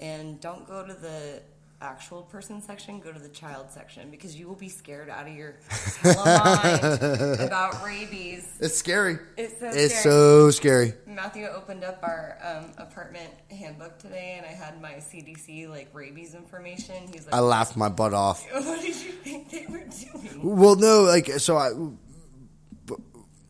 and 0.00 0.40
don't 0.40 0.66
go 0.66 0.84
to 0.86 0.92
the 0.92 1.40
actual 1.80 2.22
person 2.22 2.62
section, 2.62 3.00
go 3.00 3.12
to 3.12 3.18
the 3.18 3.28
child 3.28 3.70
section 3.70 4.10
because 4.10 4.34
you 4.38 4.48
will 4.48 4.54
be 4.54 4.68
scared 4.68 5.10
out 5.10 5.26
of 5.28 5.34
your 5.34 5.56
mind 6.04 7.40
about 7.40 7.84
rabies. 7.84 8.56
It's 8.60 8.76
scary. 8.76 9.18
It's 9.36 9.58
so 9.60 9.66
It's 9.66 9.94
scary. 9.98 10.02
so 10.02 10.50
scary. 10.50 10.94
Matthew 11.06 11.46
opened 11.46 11.84
up 11.84 11.98
our 12.02 12.38
um, 12.42 12.72
apartment 12.78 13.30
handbook 13.50 13.98
today, 13.98 14.34
and 14.38 14.46
I 14.46 14.50
had 14.50 14.80
my 14.80 14.94
CDC 14.94 15.68
like 15.68 15.88
rabies 15.92 16.34
information. 16.34 16.96
He's 17.12 17.26
like, 17.26 17.34
I 17.34 17.40
laughed 17.40 17.76
my 17.76 17.88
butt 17.88 18.14
off. 18.14 18.44
"What 18.52 18.80
did 18.80 18.96
you 19.02 19.12
think 19.12 19.50
they 19.50 19.66
were 19.68 19.84
doing?" 19.84 20.40
Well, 20.42 20.76
no, 20.76 21.02
like 21.02 21.28
so 21.38 21.56
I. 21.56 21.70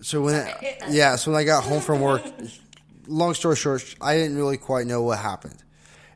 So 0.00 0.20
when 0.20 0.34
I, 0.34 0.76
yeah, 0.90 1.16
so 1.16 1.30
when 1.30 1.40
I 1.40 1.44
got 1.44 1.64
home 1.64 1.80
from 1.80 2.00
work, 2.02 2.22
long 3.06 3.32
story 3.32 3.56
short, 3.56 3.94
I 4.02 4.16
didn't 4.16 4.36
really 4.36 4.58
quite 4.58 4.86
know 4.86 5.00
what 5.02 5.18
happened. 5.18 5.63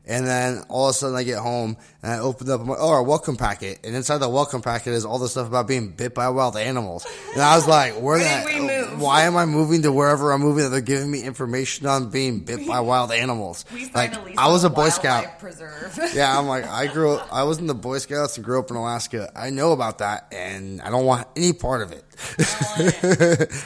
And 0.05 0.25
then 0.25 0.63
all 0.69 0.87
of 0.87 0.91
a 0.91 0.93
sudden 0.93 1.15
I 1.15 1.23
get 1.23 1.37
home 1.39 1.77
and 2.01 2.11
I 2.11 2.19
opened 2.19 2.49
up, 2.49 2.61
I'm 2.61 2.69
oh, 2.71 2.89
our 2.89 3.03
welcome 3.03 3.35
packet. 3.37 3.79
And 3.83 3.95
inside 3.95 4.17
the 4.19 4.29
welcome 4.29 4.61
packet 4.61 4.93
is 4.93 5.05
all 5.05 5.19
the 5.19 5.29
stuff 5.29 5.47
about 5.47 5.67
being 5.67 5.89
bit 5.91 6.15
by 6.15 6.29
wild 6.29 6.57
animals. 6.57 7.05
And 7.33 7.41
I 7.41 7.55
was 7.55 7.67
like, 7.67 7.93
where 7.93 8.17
Where 8.17 8.19
the, 8.19 8.49
did 8.49 8.61
we 8.61 8.67
move? 8.67 9.01
why 9.01 9.23
am 9.23 9.37
I 9.37 9.45
moving 9.45 9.83
to 9.83 9.91
wherever 9.91 10.31
I'm 10.31 10.41
moving 10.41 10.63
that 10.63 10.69
they're 10.69 10.81
giving 10.81 11.11
me 11.11 11.21
information 11.21 11.85
on 11.85 12.09
being 12.09 12.39
bit 12.39 12.67
by 12.67 12.79
wild 12.91 13.11
animals? 13.11 13.65
Like, 13.93 14.13
I 14.37 14.47
was 14.47 14.63
a 14.63 14.69
Boy 14.69 14.89
Scout. 14.89 15.39
Preserve. 15.39 15.97
Yeah, 16.13 16.37
I'm 16.37 16.47
like, 16.47 16.65
I 16.65 16.87
grew 16.87 17.13
up, 17.13 17.27
I 17.31 17.43
was 17.43 17.59
in 17.59 17.67
the 17.67 17.75
Boy 17.75 17.99
Scouts 17.99 18.35
and 18.37 18.43
grew 18.45 18.59
up 18.59 18.71
in 18.71 18.75
Alaska. 18.77 19.31
I 19.35 19.51
know 19.51 19.73
about 19.73 19.99
that 19.99 20.27
and 20.33 20.81
I 20.81 20.89
don't 20.89 21.05
want 21.05 21.27
any 21.35 21.53
part 21.53 21.81
of 21.81 21.91
it. 21.91 22.03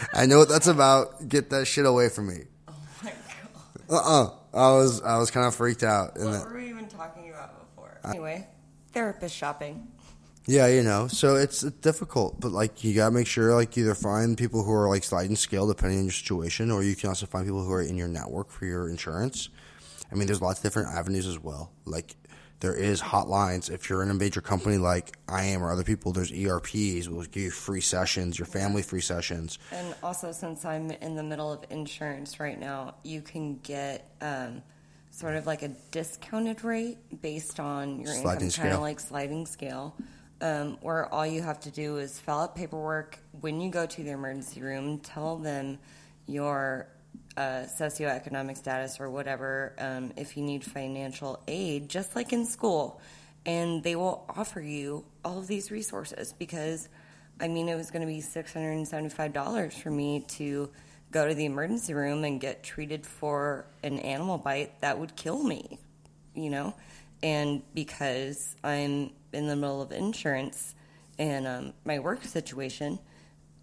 I 0.13 0.26
know 0.26 0.39
what 0.39 0.50
that's 0.50 0.67
about. 0.67 1.28
Get 1.28 1.50
that 1.52 1.65
shit 1.65 1.86
away 1.86 2.10
from 2.10 2.28
me. 2.28 2.43
oh 2.67 2.74
my 3.04 3.12
god! 3.12 3.15
Uh 3.89 4.24
uh 4.24 4.30
I 4.54 4.72
was, 4.72 5.02
I 5.02 5.18
was 5.18 5.32
kind 5.32 5.48
of 5.48 5.56
freaked 5.56 5.84
out. 5.84 6.16
What 6.16 6.32
that, 6.32 6.46
were 6.48 6.58
we 6.58 6.70
even 6.70 6.88
talking 6.88 7.30
about 7.30 7.60
before? 7.60 8.00
Anyway, 8.06 8.48
therapist 8.92 9.36
shopping. 9.36 9.88
yeah, 10.46 10.68
you 10.68 10.84
know, 10.84 11.08
so 11.08 11.36
it's 11.36 11.62
difficult, 11.62 12.39
but 12.39 12.52
like, 12.52 12.84
you 12.84 12.94
gotta 12.94 13.12
make 13.12 13.28
sure, 13.28 13.56
like, 13.56 13.78
either 13.78 13.96
find 13.96 14.38
people 14.38 14.63
who 14.63 14.72
are 14.72 14.89
like 14.89 15.04
sliding 15.04 15.36
scale 15.36 15.68
depending 15.68 16.00
on 16.00 16.06
your 16.06 16.12
situation, 16.12 16.70
or 16.70 16.84
you 16.84 16.96
can 16.96 17.10
also 17.10 17.26
find 17.26 17.46
people 17.46 17.63
who 17.63 17.72
are 17.72 17.82
in 17.82 17.98
your 17.98 18.08
network 18.08 18.50
for 18.50 18.66
your 18.66 18.89
insurance. 18.89 19.50
I 20.12 20.16
mean, 20.16 20.28
there's 20.28 20.42
lots 20.42 20.60
of 20.60 20.63
different 20.63 20.89
avenues 20.89 21.26
as 21.26 21.39
well. 21.39 21.72
Like, 21.86 22.16
there 22.63 22.73
is 22.73 23.02
hotlines. 23.02 23.69
If 23.69 23.89
you're 23.89 24.02
in 24.04 24.10
a 24.10 24.13
major 24.13 24.39
company 24.39 24.78
like 24.78 25.17
I 25.28 25.43
am 25.47 25.62
or 25.62 25.69
other 25.69 25.84
people, 25.84 26.13
there's 26.13 26.32
ERPs. 26.32 27.10
We'll 27.10 27.23
give 27.23 27.43
you 27.43 27.52
free 27.52 27.82
sessions, 27.82 28.39
your 28.39 28.45
family 28.45 28.82
free 28.82 29.02
sessions. 29.02 29.60
And 29.73 29.93
also, 30.02 30.32
since 30.32 30.63
I'm 30.63 30.89
in 30.89 31.15
the 31.15 31.23
middle 31.23 31.52
of 31.52 31.65
insurance 31.69 32.39
right 32.39 32.58
now, 32.58 32.95
you 33.04 33.21
can 33.21 33.58
get 33.58 34.15
um, 34.21 34.63
sort 35.12 35.36
of 35.36 35.45
like 35.45 35.62
a 35.62 35.76
discounted 35.91 36.63
rate 36.63 36.99
based 37.21 37.60
on 37.60 37.99
your 37.99 38.13
Sliding 38.13 38.45
income, 38.45 38.63
kind 38.63 38.73
of 38.73 38.80
like 38.80 39.02
sliding 39.02 39.45
scale, 39.45 39.93
um, 40.39 40.78
where 40.80 41.13
all 41.13 41.28
you 41.28 41.41
have 41.41 41.60
to 41.60 41.69
do 41.69 41.97
is 41.97 42.17
fill 42.17 42.39
out 42.39 42.56
paperwork 42.56 43.19
when 43.41 43.60
you 43.60 43.71
go 43.71 43.86
to 43.86 44.04
the 44.04 44.12
emergency 44.12 44.62
room, 44.62 44.99
tell 44.99 45.36
them 45.36 45.80
your 46.28 46.88
uh, 47.38 47.65
socioeconomic 47.80 48.58
status 48.58 49.00
or 49.00 49.10
whatever, 49.10 49.74
um, 49.80 50.13
if 50.17 50.38
you 50.38 50.43
need 50.43 50.63
financial 50.63 51.41
aid, 51.48 51.89
just 51.89 52.15
like 52.15 52.34
in 52.34 52.46
school, 52.46 53.02
and 53.46 53.84
they 53.84 53.96
will 53.96 54.26
offer 54.30 54.62
you 54.62 55.06
all 55.24 55.39
of 55.39 55.48
these 55.48 55.72
resources 55.72 56.34
because. 56.34 56.89
I 57.41 57.48
mean, 57.48 57.67
it 57.67 57.76
was 57.76 57.89
going 57.89 58.02
to 58.02 58.08
be 58.08 58.19
$675 58.22 59.74
for 59.74 59.89
me 59.89 60.24
to 60.38 60.69
go 61.13 61.28
to 61.28 61.34
the 61.34 61.46
emergency 61.46 61.93
room 61.93 62.24
and 62.26 62.41
get 62.41 62.63
treated 62.63 63.06
for 63.06 63.65
an 63.84 64.00
animal 64.00 64.38
bite 64.38 64.82
that 64.82 65.00
would 65.00 65.15
kill 65.15 65.41
me, 65.41 65.80
you 66.34 66.50
know? 66.50 66.76
And 67.22 67.62
because 67.74 68.56
I'm 68.63 69.12
in 69.32 69.48
the 69.48 69.56
middle 69.56 69.82
of 69.82 69.91
insurance 69.91 70.76
and 71.17 71.48
um, 71.48 71.74
my 71.86 72.00
work 72.00 72.26
situation, 72.26 73.00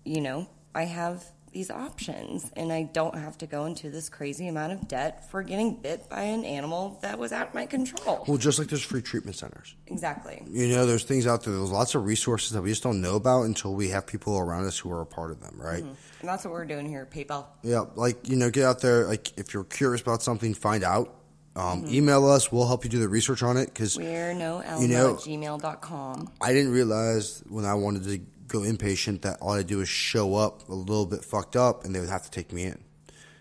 you 0.05 0.21
know, 0.21 0.49
I 0.75 0.85
have 0.85 1.25
these 1.53 1.71
options 1.71 2.51
and 2.57 2.73
I 2.73 2.85
don't 2.85 3.15
have 3.17 3.37
to 3.39 3.47
go 3.47 3.65
into 3.67 3.91
this 3.91 4.09
crazy 4.09 4.47
amount 4.49 4.73
of 4.73 4.87
debt 4.89 5.31
for 5.31 5.43
getting 5.43 5.75
bit 5.77 6.09
by 6.09 6.23
an 6.23 6.45
animal 6.45 6.99
that 7.03 7.19
was 7.19 7.33
out 7.33 7.49
of 7.49 7.55
my 7.55 7.67
control. 7.67 8.25
Well, 8.29 8.37
just 8.39 8.59
like 8.59 8.69
there's 8.69 8.83
free 8.83 9.03
treatment 9.03 9.37
centers. 9.37 9.75
Exactly. 9.89 10.43
You 10.49 10.69
know, 10.69 10.87
there's 10.87 11.05
things 11.05 11.27
out 11.27 11.43
there. 11.43 11.55
There's 11.55 11.71
lots 11.71 11.95
of 11.95 12.05
resources 12.05 12.53
that 12.53 12.63
we 12.63 12.71
just 12.71 12.83
don't 12.83 13.01
know 13.01 13.17
about 13.17 13.43
until 13.43 13.75
we 13.75 13.89
have 13.89 14.07
people 14.07 14.39
around 14.39 14.67
us 14.67 14.79
who 14.79 14.91
are 14.93 15.01
a 15.01 15.07
part 15.07 15.31
of 15.33 15.41
them, 15.41 15.57
right? 15.61 15.83
And 15.83 15.97
that's 16.23 16.45
what 16.45 16.53
we're 16.53 16.67
doing 16.67 16.87
here 16.89 17.09
PayPal. 17.11 17.47
Yeah, 17.63 17.85
like 17.97 18.29
you 18.29 18.37
know, 18.37 18.51
get 18.51 18.65
out 18.65 18.81
there. 18.81 19.07
Like 19.07 19.37
if 19.39 19.53
you're 19.55 19.65
curious 19.65 20.01
about 20.03 20.23
something, 20.23 20.55
find 20.55 20.85
out. 20.85 21.17
Um, 21.57 21.83
Mm-hmm. 21.83 21.95
Email 21.95 22.29
us. 22.29 22.53
We'll 22.53 22.69
help 22.69 22.85
you 22.85 22.91
do 22.91 23.01
the 23.01 23.09
research 23.09 23.43
on 23.43 23.57
it 23.57 23.67
because 23.67 23.97
We're 23.97 24.35
no 24.35 24.63
You 24.79 24.87
know- 24.87 25.15
at 25.15 25.21
gmail.com. 25.21 26.31
I 26.41 26.53
didn't 26.53 26.71
realize 26.73 27.43
when 27.49 27.65
I 27.65 27.75
wanted 27.75 28.05
to 28.05 28.21
go 28.51 28.61
inpatient 28.61 29.23
that 29.23 29.39
all 29.41 29.53
I 29.53 29.63
do 29.63 29.81
is 29.81 29.89
show 29.89 30.35
up 30.35 30.69
a 30.69 30.75
little 30.75 31.07
bit 31.07 31.25
fucked 31.25 31.57
up 31.57 31.85
and 31.85 31.95
they 31.95 32.01
would 32.01 32.09
have 32.09 32.23
to 32.25 32.31
take 32.31 32.53
me 32.53 32.65
in. 32.65 32.79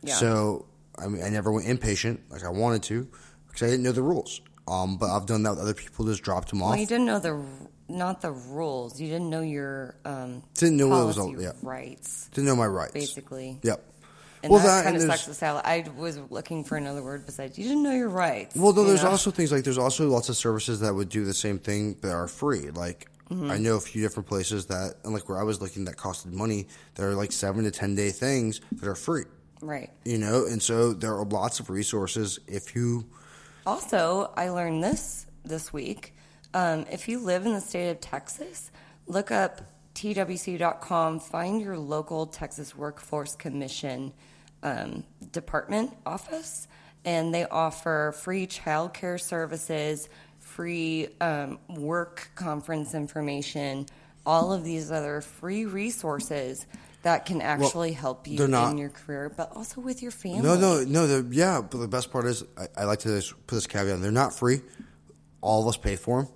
Yeah. 0.04 0.16
So 0.16 0.66
I 0.98 1.08
mean, 1.08 1.24
I 1.24 1.30
never 1.30 1.52
went 1.52 1.68
inpatient 1.68 2.20
like 2.30 2.44
I 2.44 2.50
wanted 2.50 2.84
to 2.84 3.08
because 3.48 3.64
I 3.64 3.68
didn't 3.68 3.84
know 3.84 3.92
the 3.92 4.02
rules. 4.04 4.42
Um, 4.68 4.98
but 4.98 5.10
I've 5.10 5.26
done 5.26 5.44
that 5.44 5.52
with 5.52 5.60
other 5.60 5.74
people. 5.74 6.06
Just 6.06 6.22
dropped 6.22 6.50
them 6.50 6.62
off. 6.62 6.70
Well, 6.72 6.80
you 6.80 6.86
didn't 6.86 7.06
know 7.06 7.20
the 7.20 7.44
not 7.88 8.22
the 8.22 8.32
rules. 8.32 9.02
You 9.02 9.08
didn't 9.08 9.30
know 9.32 9.42
your 9.42 9.96
um, 10.06 10.44
Didn't 10.54 10.78
know 10.78 10.88
what 10.90 11.08
was 11.08 11.18
all- 11.18 11.42
yeah. 11.42 11.54
rights, 11.64 12.30
Didn't 12.34 12.46
know 12.48 12.56
my 12.56 12.68
rights. 12.68 12.94
basically. 12.94 13.58
Yep. 13.64 13.84
And 14.44 14.52
Well, 14.54 14.62
that, 14.62 14.68
that 14.68 14.84
kind 14.86 14.96
of 14.96 15.02
sucks 15.02 15.26
the 15.26 15.34
style. 15.34 15.60
I 15.66 15.86
was 15.98 16.18
looking 16.30 16.64
for 16.64 16.78
another 16.78 17.04
word 17.04 17.26
besides 17.26 17.58
you 17.58 17.64
didn't 17.66 17.84
know 17.84 17.92
your 17.94 18.08
rights. 18.10 18.56
Well, 18.56 18.74
you 18.76 18.86
there's 18.86 19.04
know? 19.04 19.10
also 19.10 19.32
things 19.32 19.52
like 19.52 19.64
there's 19.64 19.78
also 19.80 20.08
lots 20.08 20.30
of 20.30 20.38
services 20.38 20.80
that 20.82 20.94
would 20.94 21.10
do 21.10 21.26
the 21.26 21.34
same 21.34 21.58
thing 21.60 21.96
that 22.02 22.12
are 22.14 22.28
free. 22.28 22.70
Like 22.70 23.08
Mm-hmm. 23.32 23.52
I 23.52 23.58
know 23.58 23.76
a 23.76 23.80
few 23.80 24.02
different 24.02 24.28
places 24.28 24.66
that, 24.68 24.96
and 25.04 25.14
like 25.14 25.30
where 25.30 25.38
I 25.38 25.44
was 25.44 25.62
looking, 25.62 25.86
that 25.86 25.98
costed 25.98 26.32
money. 26.32 26.68
That 26.96 27.06
are 27.06 27.14
like 27.14 27.32
seven 27.32 27.64
to 27.66 27.72
ten 27.72 27.96
day 27.96 28.10
things 28.10 28.62
that 28.72 28.88
are 28.88 28.96
free. 28.96 29.26
right. 29.62 29.92
You 30.04 30.18
know, 30.18 30.46
and 30.46 30.62
so 30.62 30.94
there 30.94 31.14
are 31.14 31.26
lots 31.26 31.60
of 31.60 31.70
resources 31.70 32.40
if 32.48 32.76
you. 32.76 33.06
Also, 33.66 34.32
I 34.36 34.50
learned 34.50 34.84
this 34.84 35.28
this 35.46 35.72
week. 35.72 36.16
Um, 36.54 36.86
if 36.92 37.08
you 37.08 37.20
live 37.20 37.46
in 37.46 37.54
the 37.54 37.62
state 37.62 37.92
of 37.92 38.02
Texas, 38.02 38.72
look 39.06 39.30
up 39.32 39.62
twc.com, 39.96 41.20
find 41.20 41.62
your 41.62 41.78
local 41.78 42.26
Texas 42.26 42.76
Workforce 42.76 43.36
Commission 43.36 44.14
um, 44.64 45.04
department 45.32 45.94
office, 46.06 46.68
and 47.06 47.34
they 47.34 47.46
offer 47.46 48.14
free 48.18 48.48
childcare 48.48 49.20
services, 49.20 50.10
free 50.50 51.08
um, 51.22 51.60
work 51.70 52.30
conference 52.36 52.94
information, 52.94 53.86
all 54.26 54.52
of 54.52 54.64
these 54.64 54.92
other 54.92 55.22
free 55.22 55.66
resources 55.66 56.66
that 57.04 57.26
can 57.26 57.42
actually 57.42 57.94
help 57.94 58.28
you 58.28 58.46
not- 58.48 58.72
in 58.72 58.78
your 58.78 58.90
career, 58.90 59.32
but 59.36 59.52
also 59.56 59.80
with 59.80 60.02
your 60.02 60.12
family. 60.12 60.42
No, 60.42 60.56
no, 60.58 60.84
no. 60.84 61.08
they're- 61.08 61.26
Yeah, 61.32 61.62
but 61.62 61.78
the 61.78 61.88
best 61.88 62.12
part 62.12 62.26
is, 62.26 62.44
I, 62.58 62.82
I 62.82 62.84
like 62.84 63.00
to 63.00 63.22
put 63.48 63.56
this 63.56 63.68
caveat: 63.68 63.94
on 63.96 64.02
they're 64.02 64.12
not 64.12 64.34
free. 64.34 64.62
All 65.42 65.62
of 65.62 65.68
us 65.70 65.78
pay 65.78 65.96
for 65.96 66.24
them, 66.24 66.32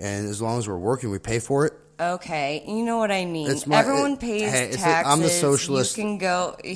and 0.00 0.28
as 0.28 0.42
long 0.42 0.58
as 0.58 0.66
we're 0.66 0.76
working, 0.76 1.10
we 1.10 1.18
pay 1.20 1.38
for 1.38 1.66
it. 1.66 1.74
Okay, 2.00 2.64
you 2.66 2.84
know 2.84 2.96
what 2.98 3.12
I 3.12 3.24
mean. 3.26 3.54
My- 3.66 3.78
Everyone 3.78 4.12
it- 4.14 4.20
pays 4.20 4.50
hey, 4.50 4.70
taxes. 4.72 4.82
like- 4.82 5.06
I'm 5.06 5.20
the 5.20 5.28
socialist. 5.28 5.96
You 5.96 6.04
can 6.04 6.18
go. 6.18 6.56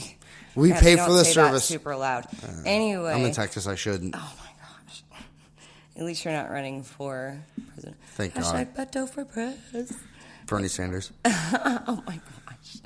We 0.54 0.70
God, 0.70 0.80
pay 0.80 0.96
for 0.96 1.12
the 1.12 1.22
service. 1.26 1.64
super 1.66 1.94
loud. 1.96 2.24
anyway, 2.64 3.12
I'm 3.12 3.26
in 3.26 3.32
Texas. 3.34 3.66
I 3.66 3.74
shouldn't. 3.74 4.14
Oh 4.16 4.18
my. 4.38 4.50
At 5.96 6.04
least 6.04 6.24
you're 6.24 6.34
not 6.34 6.50
running 6.50 6.82
for 6.82 7.38
president. 7.72 7.96
Thank 8.14 8.34
Hashtag 8.34 8.74
God. 8.76 8.92
Beto 8.92 9.08
for 9.08 9.24
press. 9.24 9.92
Bernie 10.46 10.68
Sanders. 10.68 11.12
Oh 11.88 12.02
my 12.06 12.20
gosh. 12.46 12.76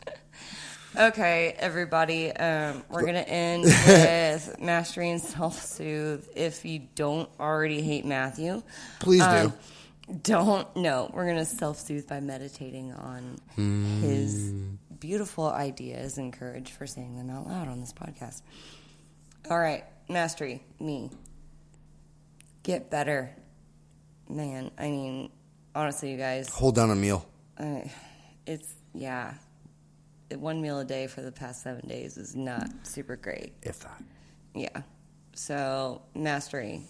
Okay, 0.96 1.54
everybody. 1.58 2.32
Um, 2.32 2.82
we're 2.88 3.06
gonna 3.06 3.20
end 3.20 3.64
with 3.86 4.56
mastering 4.60 5.18
self-soothe. 5.18 6.26
If 6.34 6.64
you 6.64 6.80
don't 6.94 7.28
already 7.38 7.80
hate 7.80 8.04
Matthew, 8.04 8.62
Please 8.98 9.22
um, 9.22 9.52
do. 10.08 10.14
don't. 10.22 10.76
No, 10.76 11.10
we're 11.14 11.26
gonna 11.26 11.44
self-soothe 11.44 12.08
by 12.08 12.20
meditating 12.20 12.92
on 12.92 13.38
his 14.00 14.52
beautiful 14.98 15.48
ideas 15.48 16.18
and 16.18 16.32
courage 16.32 16.72
for 16.72 16.86
saying 16.86 17.16
them 17.16 17.30
out 17.30 17.46
loud 17.46 17.68
on 17.68 17.80
this 17.80 17.92
podcast. 17.92 18.42
All 19.48 19.58
right, 19.58 19.84
mastery. 20.08 20.62
Me. 20.80 21.10
Get 22.70 22.88
better, 22.88 23.34
man. 24.28 24.70
I 24.78 24.84
mean, 24.84 25.32
honestly, 25.74 26.12
you 26.12 26.16
guys. 26.16 26.48
Hold 26.50 26.76
down 26.76 26.92
a 26.92 26.94
meal. 26.94 27.26
Uh, 27.58 27.80
it's 28.46 28.72
yeah. 28.94 29.34
One 30.32 30.62
meal 30.62 30.78
a 30.78 30.84
day 30.84 31.08
for 31.08 31.20
the 31.20 31.32
past 31.32 31.64
seven 31.64 31.88
days 31.88 32.16
is 32.16 32.36
not 32.36 32.68
super 32.84 33.16
great. 33.16 33.54
If 33.60 33.80
that. 33.80 34.00
Yeah. 34.54 34.82
So 35.34 36.02
mastery, 36.14 36.82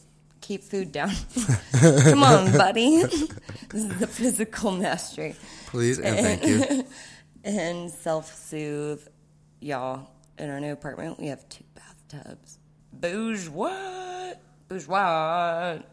keep 0.43 0.65
food 0.65 0.93
down. 0.93 1.13
Come 1.81 2.25
on, 2.25 2.53
buddy. 2.53 3.03
this 3.71 3.73
is 3.73 3.99
the 3.99 4.07
physical 4.07 4.73
mastery 4.73 5.35
Please 5.69 5.99
and 5.99 6.15
thank 6.19 6.45
you. 6.45 6.85
and 7.43 7.91
self-soothe, 7.91 9.09
y'all. 9.63 10.11
In 10.37 10.51
our 10.51 10.61
new 10.61 10.73
apartment, 10.73 11.19
we 11.19 11.29
have 11.29 11.49
two 11.49 11.65
bathtubs. 11.75 12.59
Bouge 12.93 13.49
what? 14.71 14.79
Bouge 14.79 14.87
what? 14.87 15.85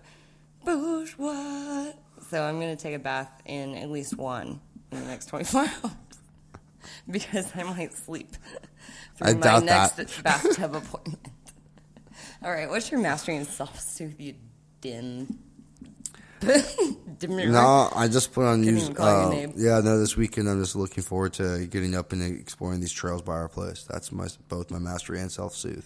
Bouge 0.64 1.12
what? 1.18 2.00
So 2.30 2.44
I'm 2.44 2.60
gonna 2.60 2.76
take 2.76 2.96
a 2.96 3.00
bath 3.00 3.42
in 3.46 3.76
at 3.76 3.90
least 3.90 4.18
one 4.18 4.60
in 4.92 5.00
the 5.00 5.06
next 5.06 5.28
24 5.28 5.62
hours 5.84 5.96
because 7.10 7.52
I 7.56 7.64
might 7.64 7.94
sleep 7.94 8.36
through 9.16 9.30
I 9.30 9.34
my 9.34 9.60
next 9.60 9.96
that. 9.96 10.24
bathtub 10.24 10.76
appointment. 10.76 11.28
All 12.44 12.52
right, 12.52 12.70
what's 12.70 12.92
your 12.92 13.00
mastering 13.00 13.44
self-soothe, 13.46 14.20
you 14.20 14.36
dim? 14.82 15.40
No, 17.20 17.90
I 17.96 18.08
just 18.10 18.32
put 18.32 18.46
on 18.46 18.64
use. 18.64 18.92
Uh, 18.92 19.48
yeah, 19.56 19.80
no. 19.84 20.00
This 20.00 20.16
weekend, 20.16 20.48
I'm 20.48 20.62
just 20.62 20.76
looking 20.76 21.04
forward 21.04 21.34
to 21.34 21.66
getting 21.66 21.96
up 21.96 22.14
and 22.14 22.22
exploring 22.22 22.80
these 22.80 22.92
trails 22.92 23.24
by 23.24 23.34
our 23.34 23.48
place. 23.48 23.88
That's 23.90 24.12
my 24.12 24.28
both 24.48 24.70
my 24.70 24.78
mastery 24.78 25.20
and 25.20 25.32
self 25.32 25.56
soothe. 25.56 25.84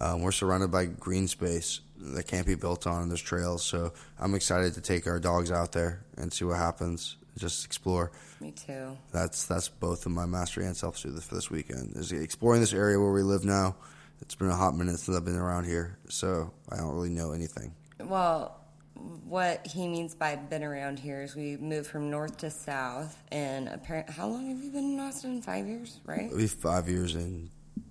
Um, 0.00 0.22
we're 0.22 0.32
surrounded 0.32 0.70
by 0.70 0.86
green 0.86 1.28
space 1.28 1.80
that 1.98 2.26
can't 2.26 2.46
be 2.46 2.54
built 2.54 2.86
on. 2.86 3.02
and 3.02 3.10
There's 3.10 3.22
trails, 3.22 3.64
so 3.64 3.92
I'm 4.18 4.34
excited 4.34 4.74
to 4.74 4.80
take 4.80 5.06
our 5.06 5.18
dogs 5.18 5.50
out 5.50 5.72
there 5.72 6.04
and 6.16 6.32
see 6.32 6.44
what 6.44 6.56
happens. 6.56 7.16
Just 7.38 7.64
explore. 7.66 8.12
Me 8.40 8.52
too. 8.52 8.96
That's 9.12 9.44
that's 9.44 9.68
both 9.68 10.06
of 10.06 10.12
my 10.12 10.24
mastery 10.24 10.64
and 10.64 10.76
self 10.76 10.96
soothe 10.96 11.22
for 11.22 11.34
this 11.34 11.50
weekend. 11.50 11.96
Is 11.96 12.12
exploring 12.12 12.60
this 12.60 12.72
area 12.72 12.98
where 12.98 13.12
we 13.12 13.22
live 13.22 13.44
now. 13.44 13.76
It's 14.22 14.34
been 14.34 14.48
a 14.48 14.56
hot 14.56 14.74
minute 14.74 14.98
since 14.98 15.16
I've 15.16 15.26
been 15.26 15.36
around 15.36 15.64
here, 15.64 15.98
so 16.08 16.50
I 16.70 16.76
don't 16.76 16.94
really 16.94 17.10
know 17.10 17.32
anything. 17.32 17.74
Well, 18.00 18.58
what 18.94 19.66
he 19.66 19.86
means 19.88 20.14
by 20.14 20.36
been 20.36 20.64
around 20.64 20.98
here 20.98 21.22
is 21.22 21.36
we 21.36 21.58
moved 21.58 21.88
from 21.88 22.10
north 22.10 22.38
to 22.38 22.50
south, 22.50 23.22
and 23.30 23.68
apparently, 23.68 24.14
how 24.14 24.28
long 24.28 24.48
have 24.48 24.62
you 24.64 24.70
been 24.70 24.94
in 24.94 25.00
Austin? 25.00 25.42
Five 25.42 25.66
years, 25.66 26.00
right? 26.04 26.26
It'll 26.26 26.38
be 26.38 26.46
five 26.46 26.88
years 26.88 27.14
in 27.14 27.50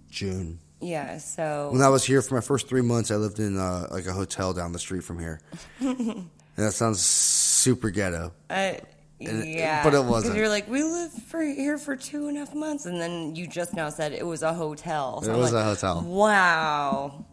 June. 0.10 0.60
Yeah. 0.86 1.18
So 1.18 1.70
When 1.72 1.82
I 1.82 1.90
was 1.90 2.04
here 2.04 2.22
for 2.22 2.36
my 2.36 2.42
first 2.42 2.68
three 2.68 2.82
months, 2.82 3.12
I 3.12 3.16
lived 3.16 3.40
in 3.40 3.58
uh, 3.58 3.88
like 3.92 4.06
a 4.06 4.14
hotel 4.14 4.54
down 4.54 4.72
the 4.72 4.80
street 4.80 5.04
from 5.04 5.20
here. 5.20 5.40
and 5.80 6.30
that 6.56 6.74
sounds 6.74 7.02
super 7.02 7.90
ghetto. 7.90 8.32
I, 8.50 8.80
And 9.20 9.44
it- 9.44 9.48
yeah, 9.58 9.84
but 9.84 9.94
it 9.94 10.04
wasn't. 10.04 10.36
You're 10.38 10.50
like, 10.50 10.68
we 10.70 10.84
lived 10.84 11.22
for 11.24 11.42
here 11.42 11.78
for 11.78 11.96
two 11.96 12.28
and 12.28 12.38
a 12.38 12.42
half 12.42 12.54
months, 12.54 12.86
and 12.86 13.00
then 13.02 13.36
you 13.36 13.48
just 13.48 13.74
now 13.74 13.90
said 13.90 14.12
it 14.14 14.26
was 14.26 14.44
a 14.44 14.54
hotel. 14.54 15.22
It 15.24 15.30
I'm 15.30 15.38
was 15.40 15.54
like, 15.54 15.62
a 15.62 15.66
hotel. 15.66 16.02
Wow. 16.06 17.26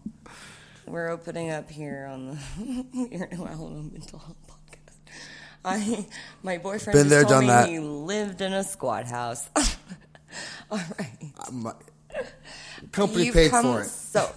We're 0.87 1.11
opening 1.11 1.51
up 1.51 1.71
here 1.71 2.07
on 2.11 2.38
the 2.59 3.29
Alamo 3.49 3.69
Mental 3.83 4.19
Health 4.19 4.37
Podcast. 4.49 4.99
I 5.65 6.07
my 6.43 6.59
boyfriend 6.59 6.99
Been 6.99 7.09
there, 7.09 7.23
told 7.23 7.31
done 7.33 7.41
me 7.43 7.47
that. 7.49 7.69
he 7.69 7.79
lived 7.79 8.41
in 8.41 8.53
a 8.53 8.65
squad 8.65 9.07
house. 9.07 9.49
All 10.71 10.81
right. 10.99 11.33
My 11.53 11.73
company 12.90 13.27
You've 13.27 13.35
paid 13.35 13.51
for 13.51 13.83
it. 13.83 13.87
So 13.87 14.31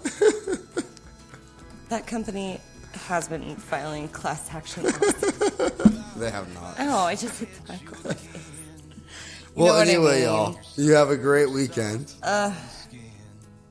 that 1.89 2.07
company 2.07 2.59
has 3.07 3.27
been 3.27 3.55
filing 3.55 4.07
class 4.09 4.49
action. 4.53 4.83
lawsuits. 4.83 6.15
They 6.17 6.31
have 6.31 6.53
not. 6.53 6.75
oh, 6.79 6.99
I 6.99 7.15
just 7.15 7.39
hit 7.39 7.49
the 7.65 7.73
mic. 7.73 7.81
Well, 9.55 9.73
what 9.73 9.87
I 9.87 9.89
anyway, 9.91 10.15
mean. 10.15 10.23
y'all, 10.23 10.59
you 10.75 10.91
have 10.93 11.09
a 11.11 11.17
great 11.17 11.49
weekend. 11.49 12.13
Uh, 12.23 12.53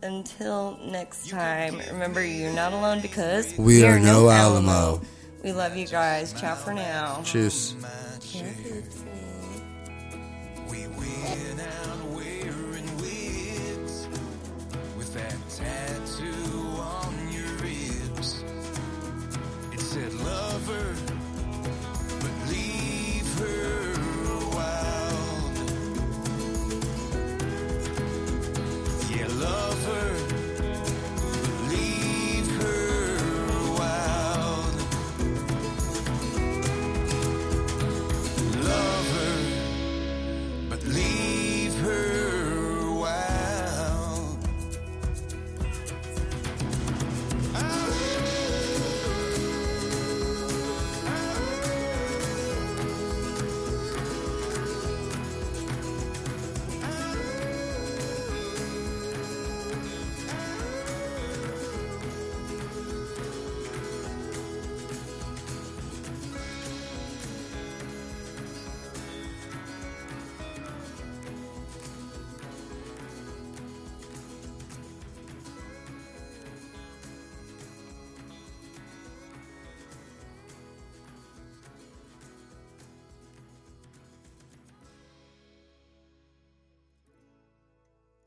until 0.03 0.79
next 0.85 1.29
time, 1.29 1.79
remember 1.91 2.25
you're 2.25 2.53
not 2.55 2.73
alone 2.73 3.01
because 3.01 3.57
We 3.59 3.85
are 3.85 3.99
no 3.99 4.29
Alamo. 4.31 5.03
We 5.43 5.53
love 5.53 5.77
you 5.77 5.87
guys. 5.87 6.33
Ciao 6.33 6.55
for 6.55 6.73
now. 6.73 7.21
Cheers. 7.23 7.75
We 8.33 9.04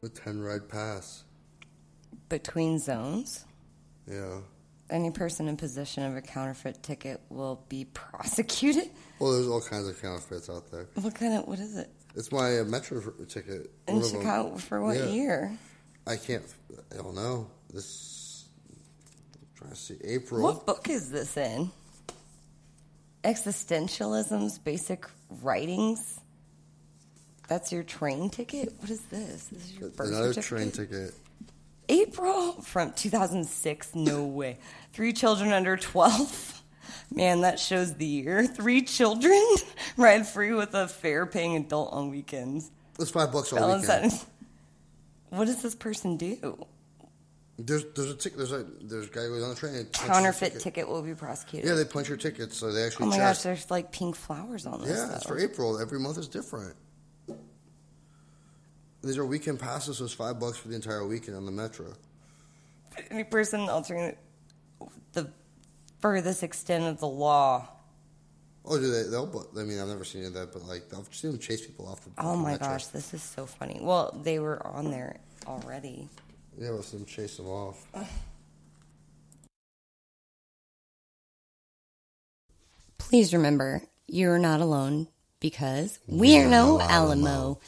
The 0.02 0.10
ten 0.10 0.40
ride 0.42 0.70
pass. 0.70 1.24
Between 2.30 2.78
zones, 2.80 3.46
Yeah. 4.10 4.42
any 4.90 5.12
person 5.12 5.48
in 5.48 5.58
possession 5.58 6.04
of 6.04 6.16
a 6.16 6.22
counterfeit 6.22 6.84
ticket 6.84 7.22
will 7.30 7.64
be 7.70 7.86
prosecuted. 7.94 8.90
Well, 9.20 9.34
there's 9.34 9.48
all 9.48 9.62
kinds 9.62 9.88
of 9.88 10.00
counterfeits 10.02 10.50
out 10.50 10.70
there. 10.72 10.88
What 10.96 11.16
kind 11.16 11.34
of 11.34 11.48
what 11.48 11.60
is 11.60 11.76
it 11.78 11.90
It's 12.16 12.32
my 12.32 12.60
uh, 12.60 12.64
metro 12.66 13.02
ticket. 13.28 13.72
in 13.88 13.96
One 13.96 14.04
of 14.04 14.14
'em. 14.14 14.22
Chicago 14.22 14.58
for 14.58 14.82
what 14.82 14.98
Yeah. 14.98 15.06
year? 15.08 15.58
I 16.06 16.16
can't. 16.18 16.44
I 16.92 16.98
don't 16.98 17.16
know. 17.16 17.50
This 17.74 18.46
trying 19.56 19.72
to 19.72 19.76
see 19.76 19.98
April. 20.04 20.42
What 20.44 20.66
book 20.66 20.88
is 20.90 21.10
this 21.10 21.36
in? 21.38 21.72
Existentialism's 23.24 24.60
Basic 24.60 25.06
Writings. 25.42 26.20
That's 27.48 27.72
your 27.72 27.84
train 27.84 28.30
ticket? 28.30 28.74
What 28.80 28.90
is 28.90 29.02
this? 29.04 29.46
This 29.48 29.66
is 29.66 29.74
your 29.80 29.90
birth 29.90 30.10
Another 30.10 30.34
train 30.42 30.72
ticket. 30.72 31.14
April 31.90 32.54
from 32.62 32.92
2006. 32.94 33.96
No 33.96 34.26
way. 34.26 34.58
Three 34.94 35.14
children 35.14 35.52
under 35.54 35.78
12. 35.78 36.62
Man, 37.12 37.42
that 37.42 37.60
shows 37.60 37.96
the 37.96 38.06
year. 38.06 38.46
Three 38.46 38.82
children 38.82 39.42
ride 39.98 40.28
free 40.28 40.52
with 40.54 40.74
a 40.74 40.88
fare 40.90 41.26
paying 41.26 41.56
adult 41.56 41.94
on 41.94 42.10
weekends. 42.10 42.70
It's 43.00 43.12
five 43.12 43.32
bucks 43.32 43.54
all 43.54 43.60
Balance 43.60 43.84
weekend. 43.88 44.12
that- 44.12 44.26
What 45.30 45.46
does 45.46 45.62
this 45.62 45.76
person 45.76 46.16
do? 46.18 46.66
There's 47.60 47.84
there's 47.96 48.12
a 48.12 48.16
ticket. 48.16 48.38
There's 48.38 48.52
a 48.54 48.66
there's 48.82 49.08
a 49.08 49.10
guy 49.10 49.24
who 49.24 49.30
goes 49.32 49.44
on 49.44 49.50
the 49.50 49.56
train. 49.56 49.76
and 49.76 49.92
Counterfeit 49.92 50.60
ticket. 50.60 50.88
will 50.88 51.02
be 51.02 51.14
prosecuted. 51.16 51.68
Yeah, 51.70 51.76
they 51.76 51.84
punch 51.86 52.08
your 52.08 52.18
tickets, 52.18 52.56
so 52.56 52.72
they 52.72 52.84
actually. 52.86 53.08
oh 53.08 53.10
my 53.10 53.16
check. 53.18 53.26
gosh, 53.26 53.42
there's 53.42 53.70
like 53.72 53.92
pink 53.92 54.16
flowers 54.16 54.66
on 54.66 54.82
this. 54.82 54.90
Yeah, 54.98 55.16
it's 55.16 55.26
for 55.26 55.38
April. 55.40 55.80
Every 55.82 56.00
month 56.00 56.18
is 56.18 56.28
different. 56.30 56.76
These 59.08 59.18
are 59.18 59.26
weekend 59.26 59.60
passes, 59.60 59.98
so 60.00 60.04
it's 60.04 60.14
five 60.14 60.38
bucks 60.38 60.58
for 60.58 60.68
the 60.68 60.76
entire 60.76 61.08
weekend 61.08 61.38
on 61.38 61.46
the 61.46 61.52
metro. 61.52 61.94
Any 63.10 63.24
person 63.24 63.62
altering 63.70 64.18
the 65.14 65.30
furthest 66.00 66.44
extent 66.44 66.84
of 66.84 67.00
the 67.00 67.08
law. 67.08 67.70
Oh, 68.66 68.78
do 68.78 68.92
they? 68.92 69.10
They'll. 69.10 69.26
But 69.26 69.58
I 69.58 69.64
mean, 69.64 69.80
I've 69.80 69.88
never 69.88 70.04
seen 70.04 70.22
any 70.22 70.28
of 70.28 70.34
that, 70.34 70.52
but 70.52 70.66
like 70.66 70.90
they'll 70.90 71.06
see 71.10 71.30
them 71.30 71.40
chase 71.40 71.66
people 71.66 71.88
off 71.88 72.02
the. 72.02 72.10
Oh 72.18 72.32
the 72.32 72.38
my 72.44 72.52
metro. 72.52 72.68
gosh, 72.68 72.88
this 72.88 73.14
is 73.14 73.24
so 73.24 73.46
funny. 73.46 73.80
Well, 73.82 74.20
they 74.24 74.40
were 74.40 74.66
on 74.68 74.92
there 74.92 75.16
already. 75.46 76.10
Yeah, 76.60 76.72
we'll 76.72 76.84
see 76.84 76.98
them 76.98 77.06
chase 77.06 77.38
them 77.38 77.48
off. 77.48 77.88
Please 82.98 83.34
remember, 83.34 83.84
you're 84.08 84.38
not 84.38 84.60
alone 84.60 85.08
because 85.40 85.98
we're 86.08 86.50
no 86.50 86.82
Alamo. 86.82 87.60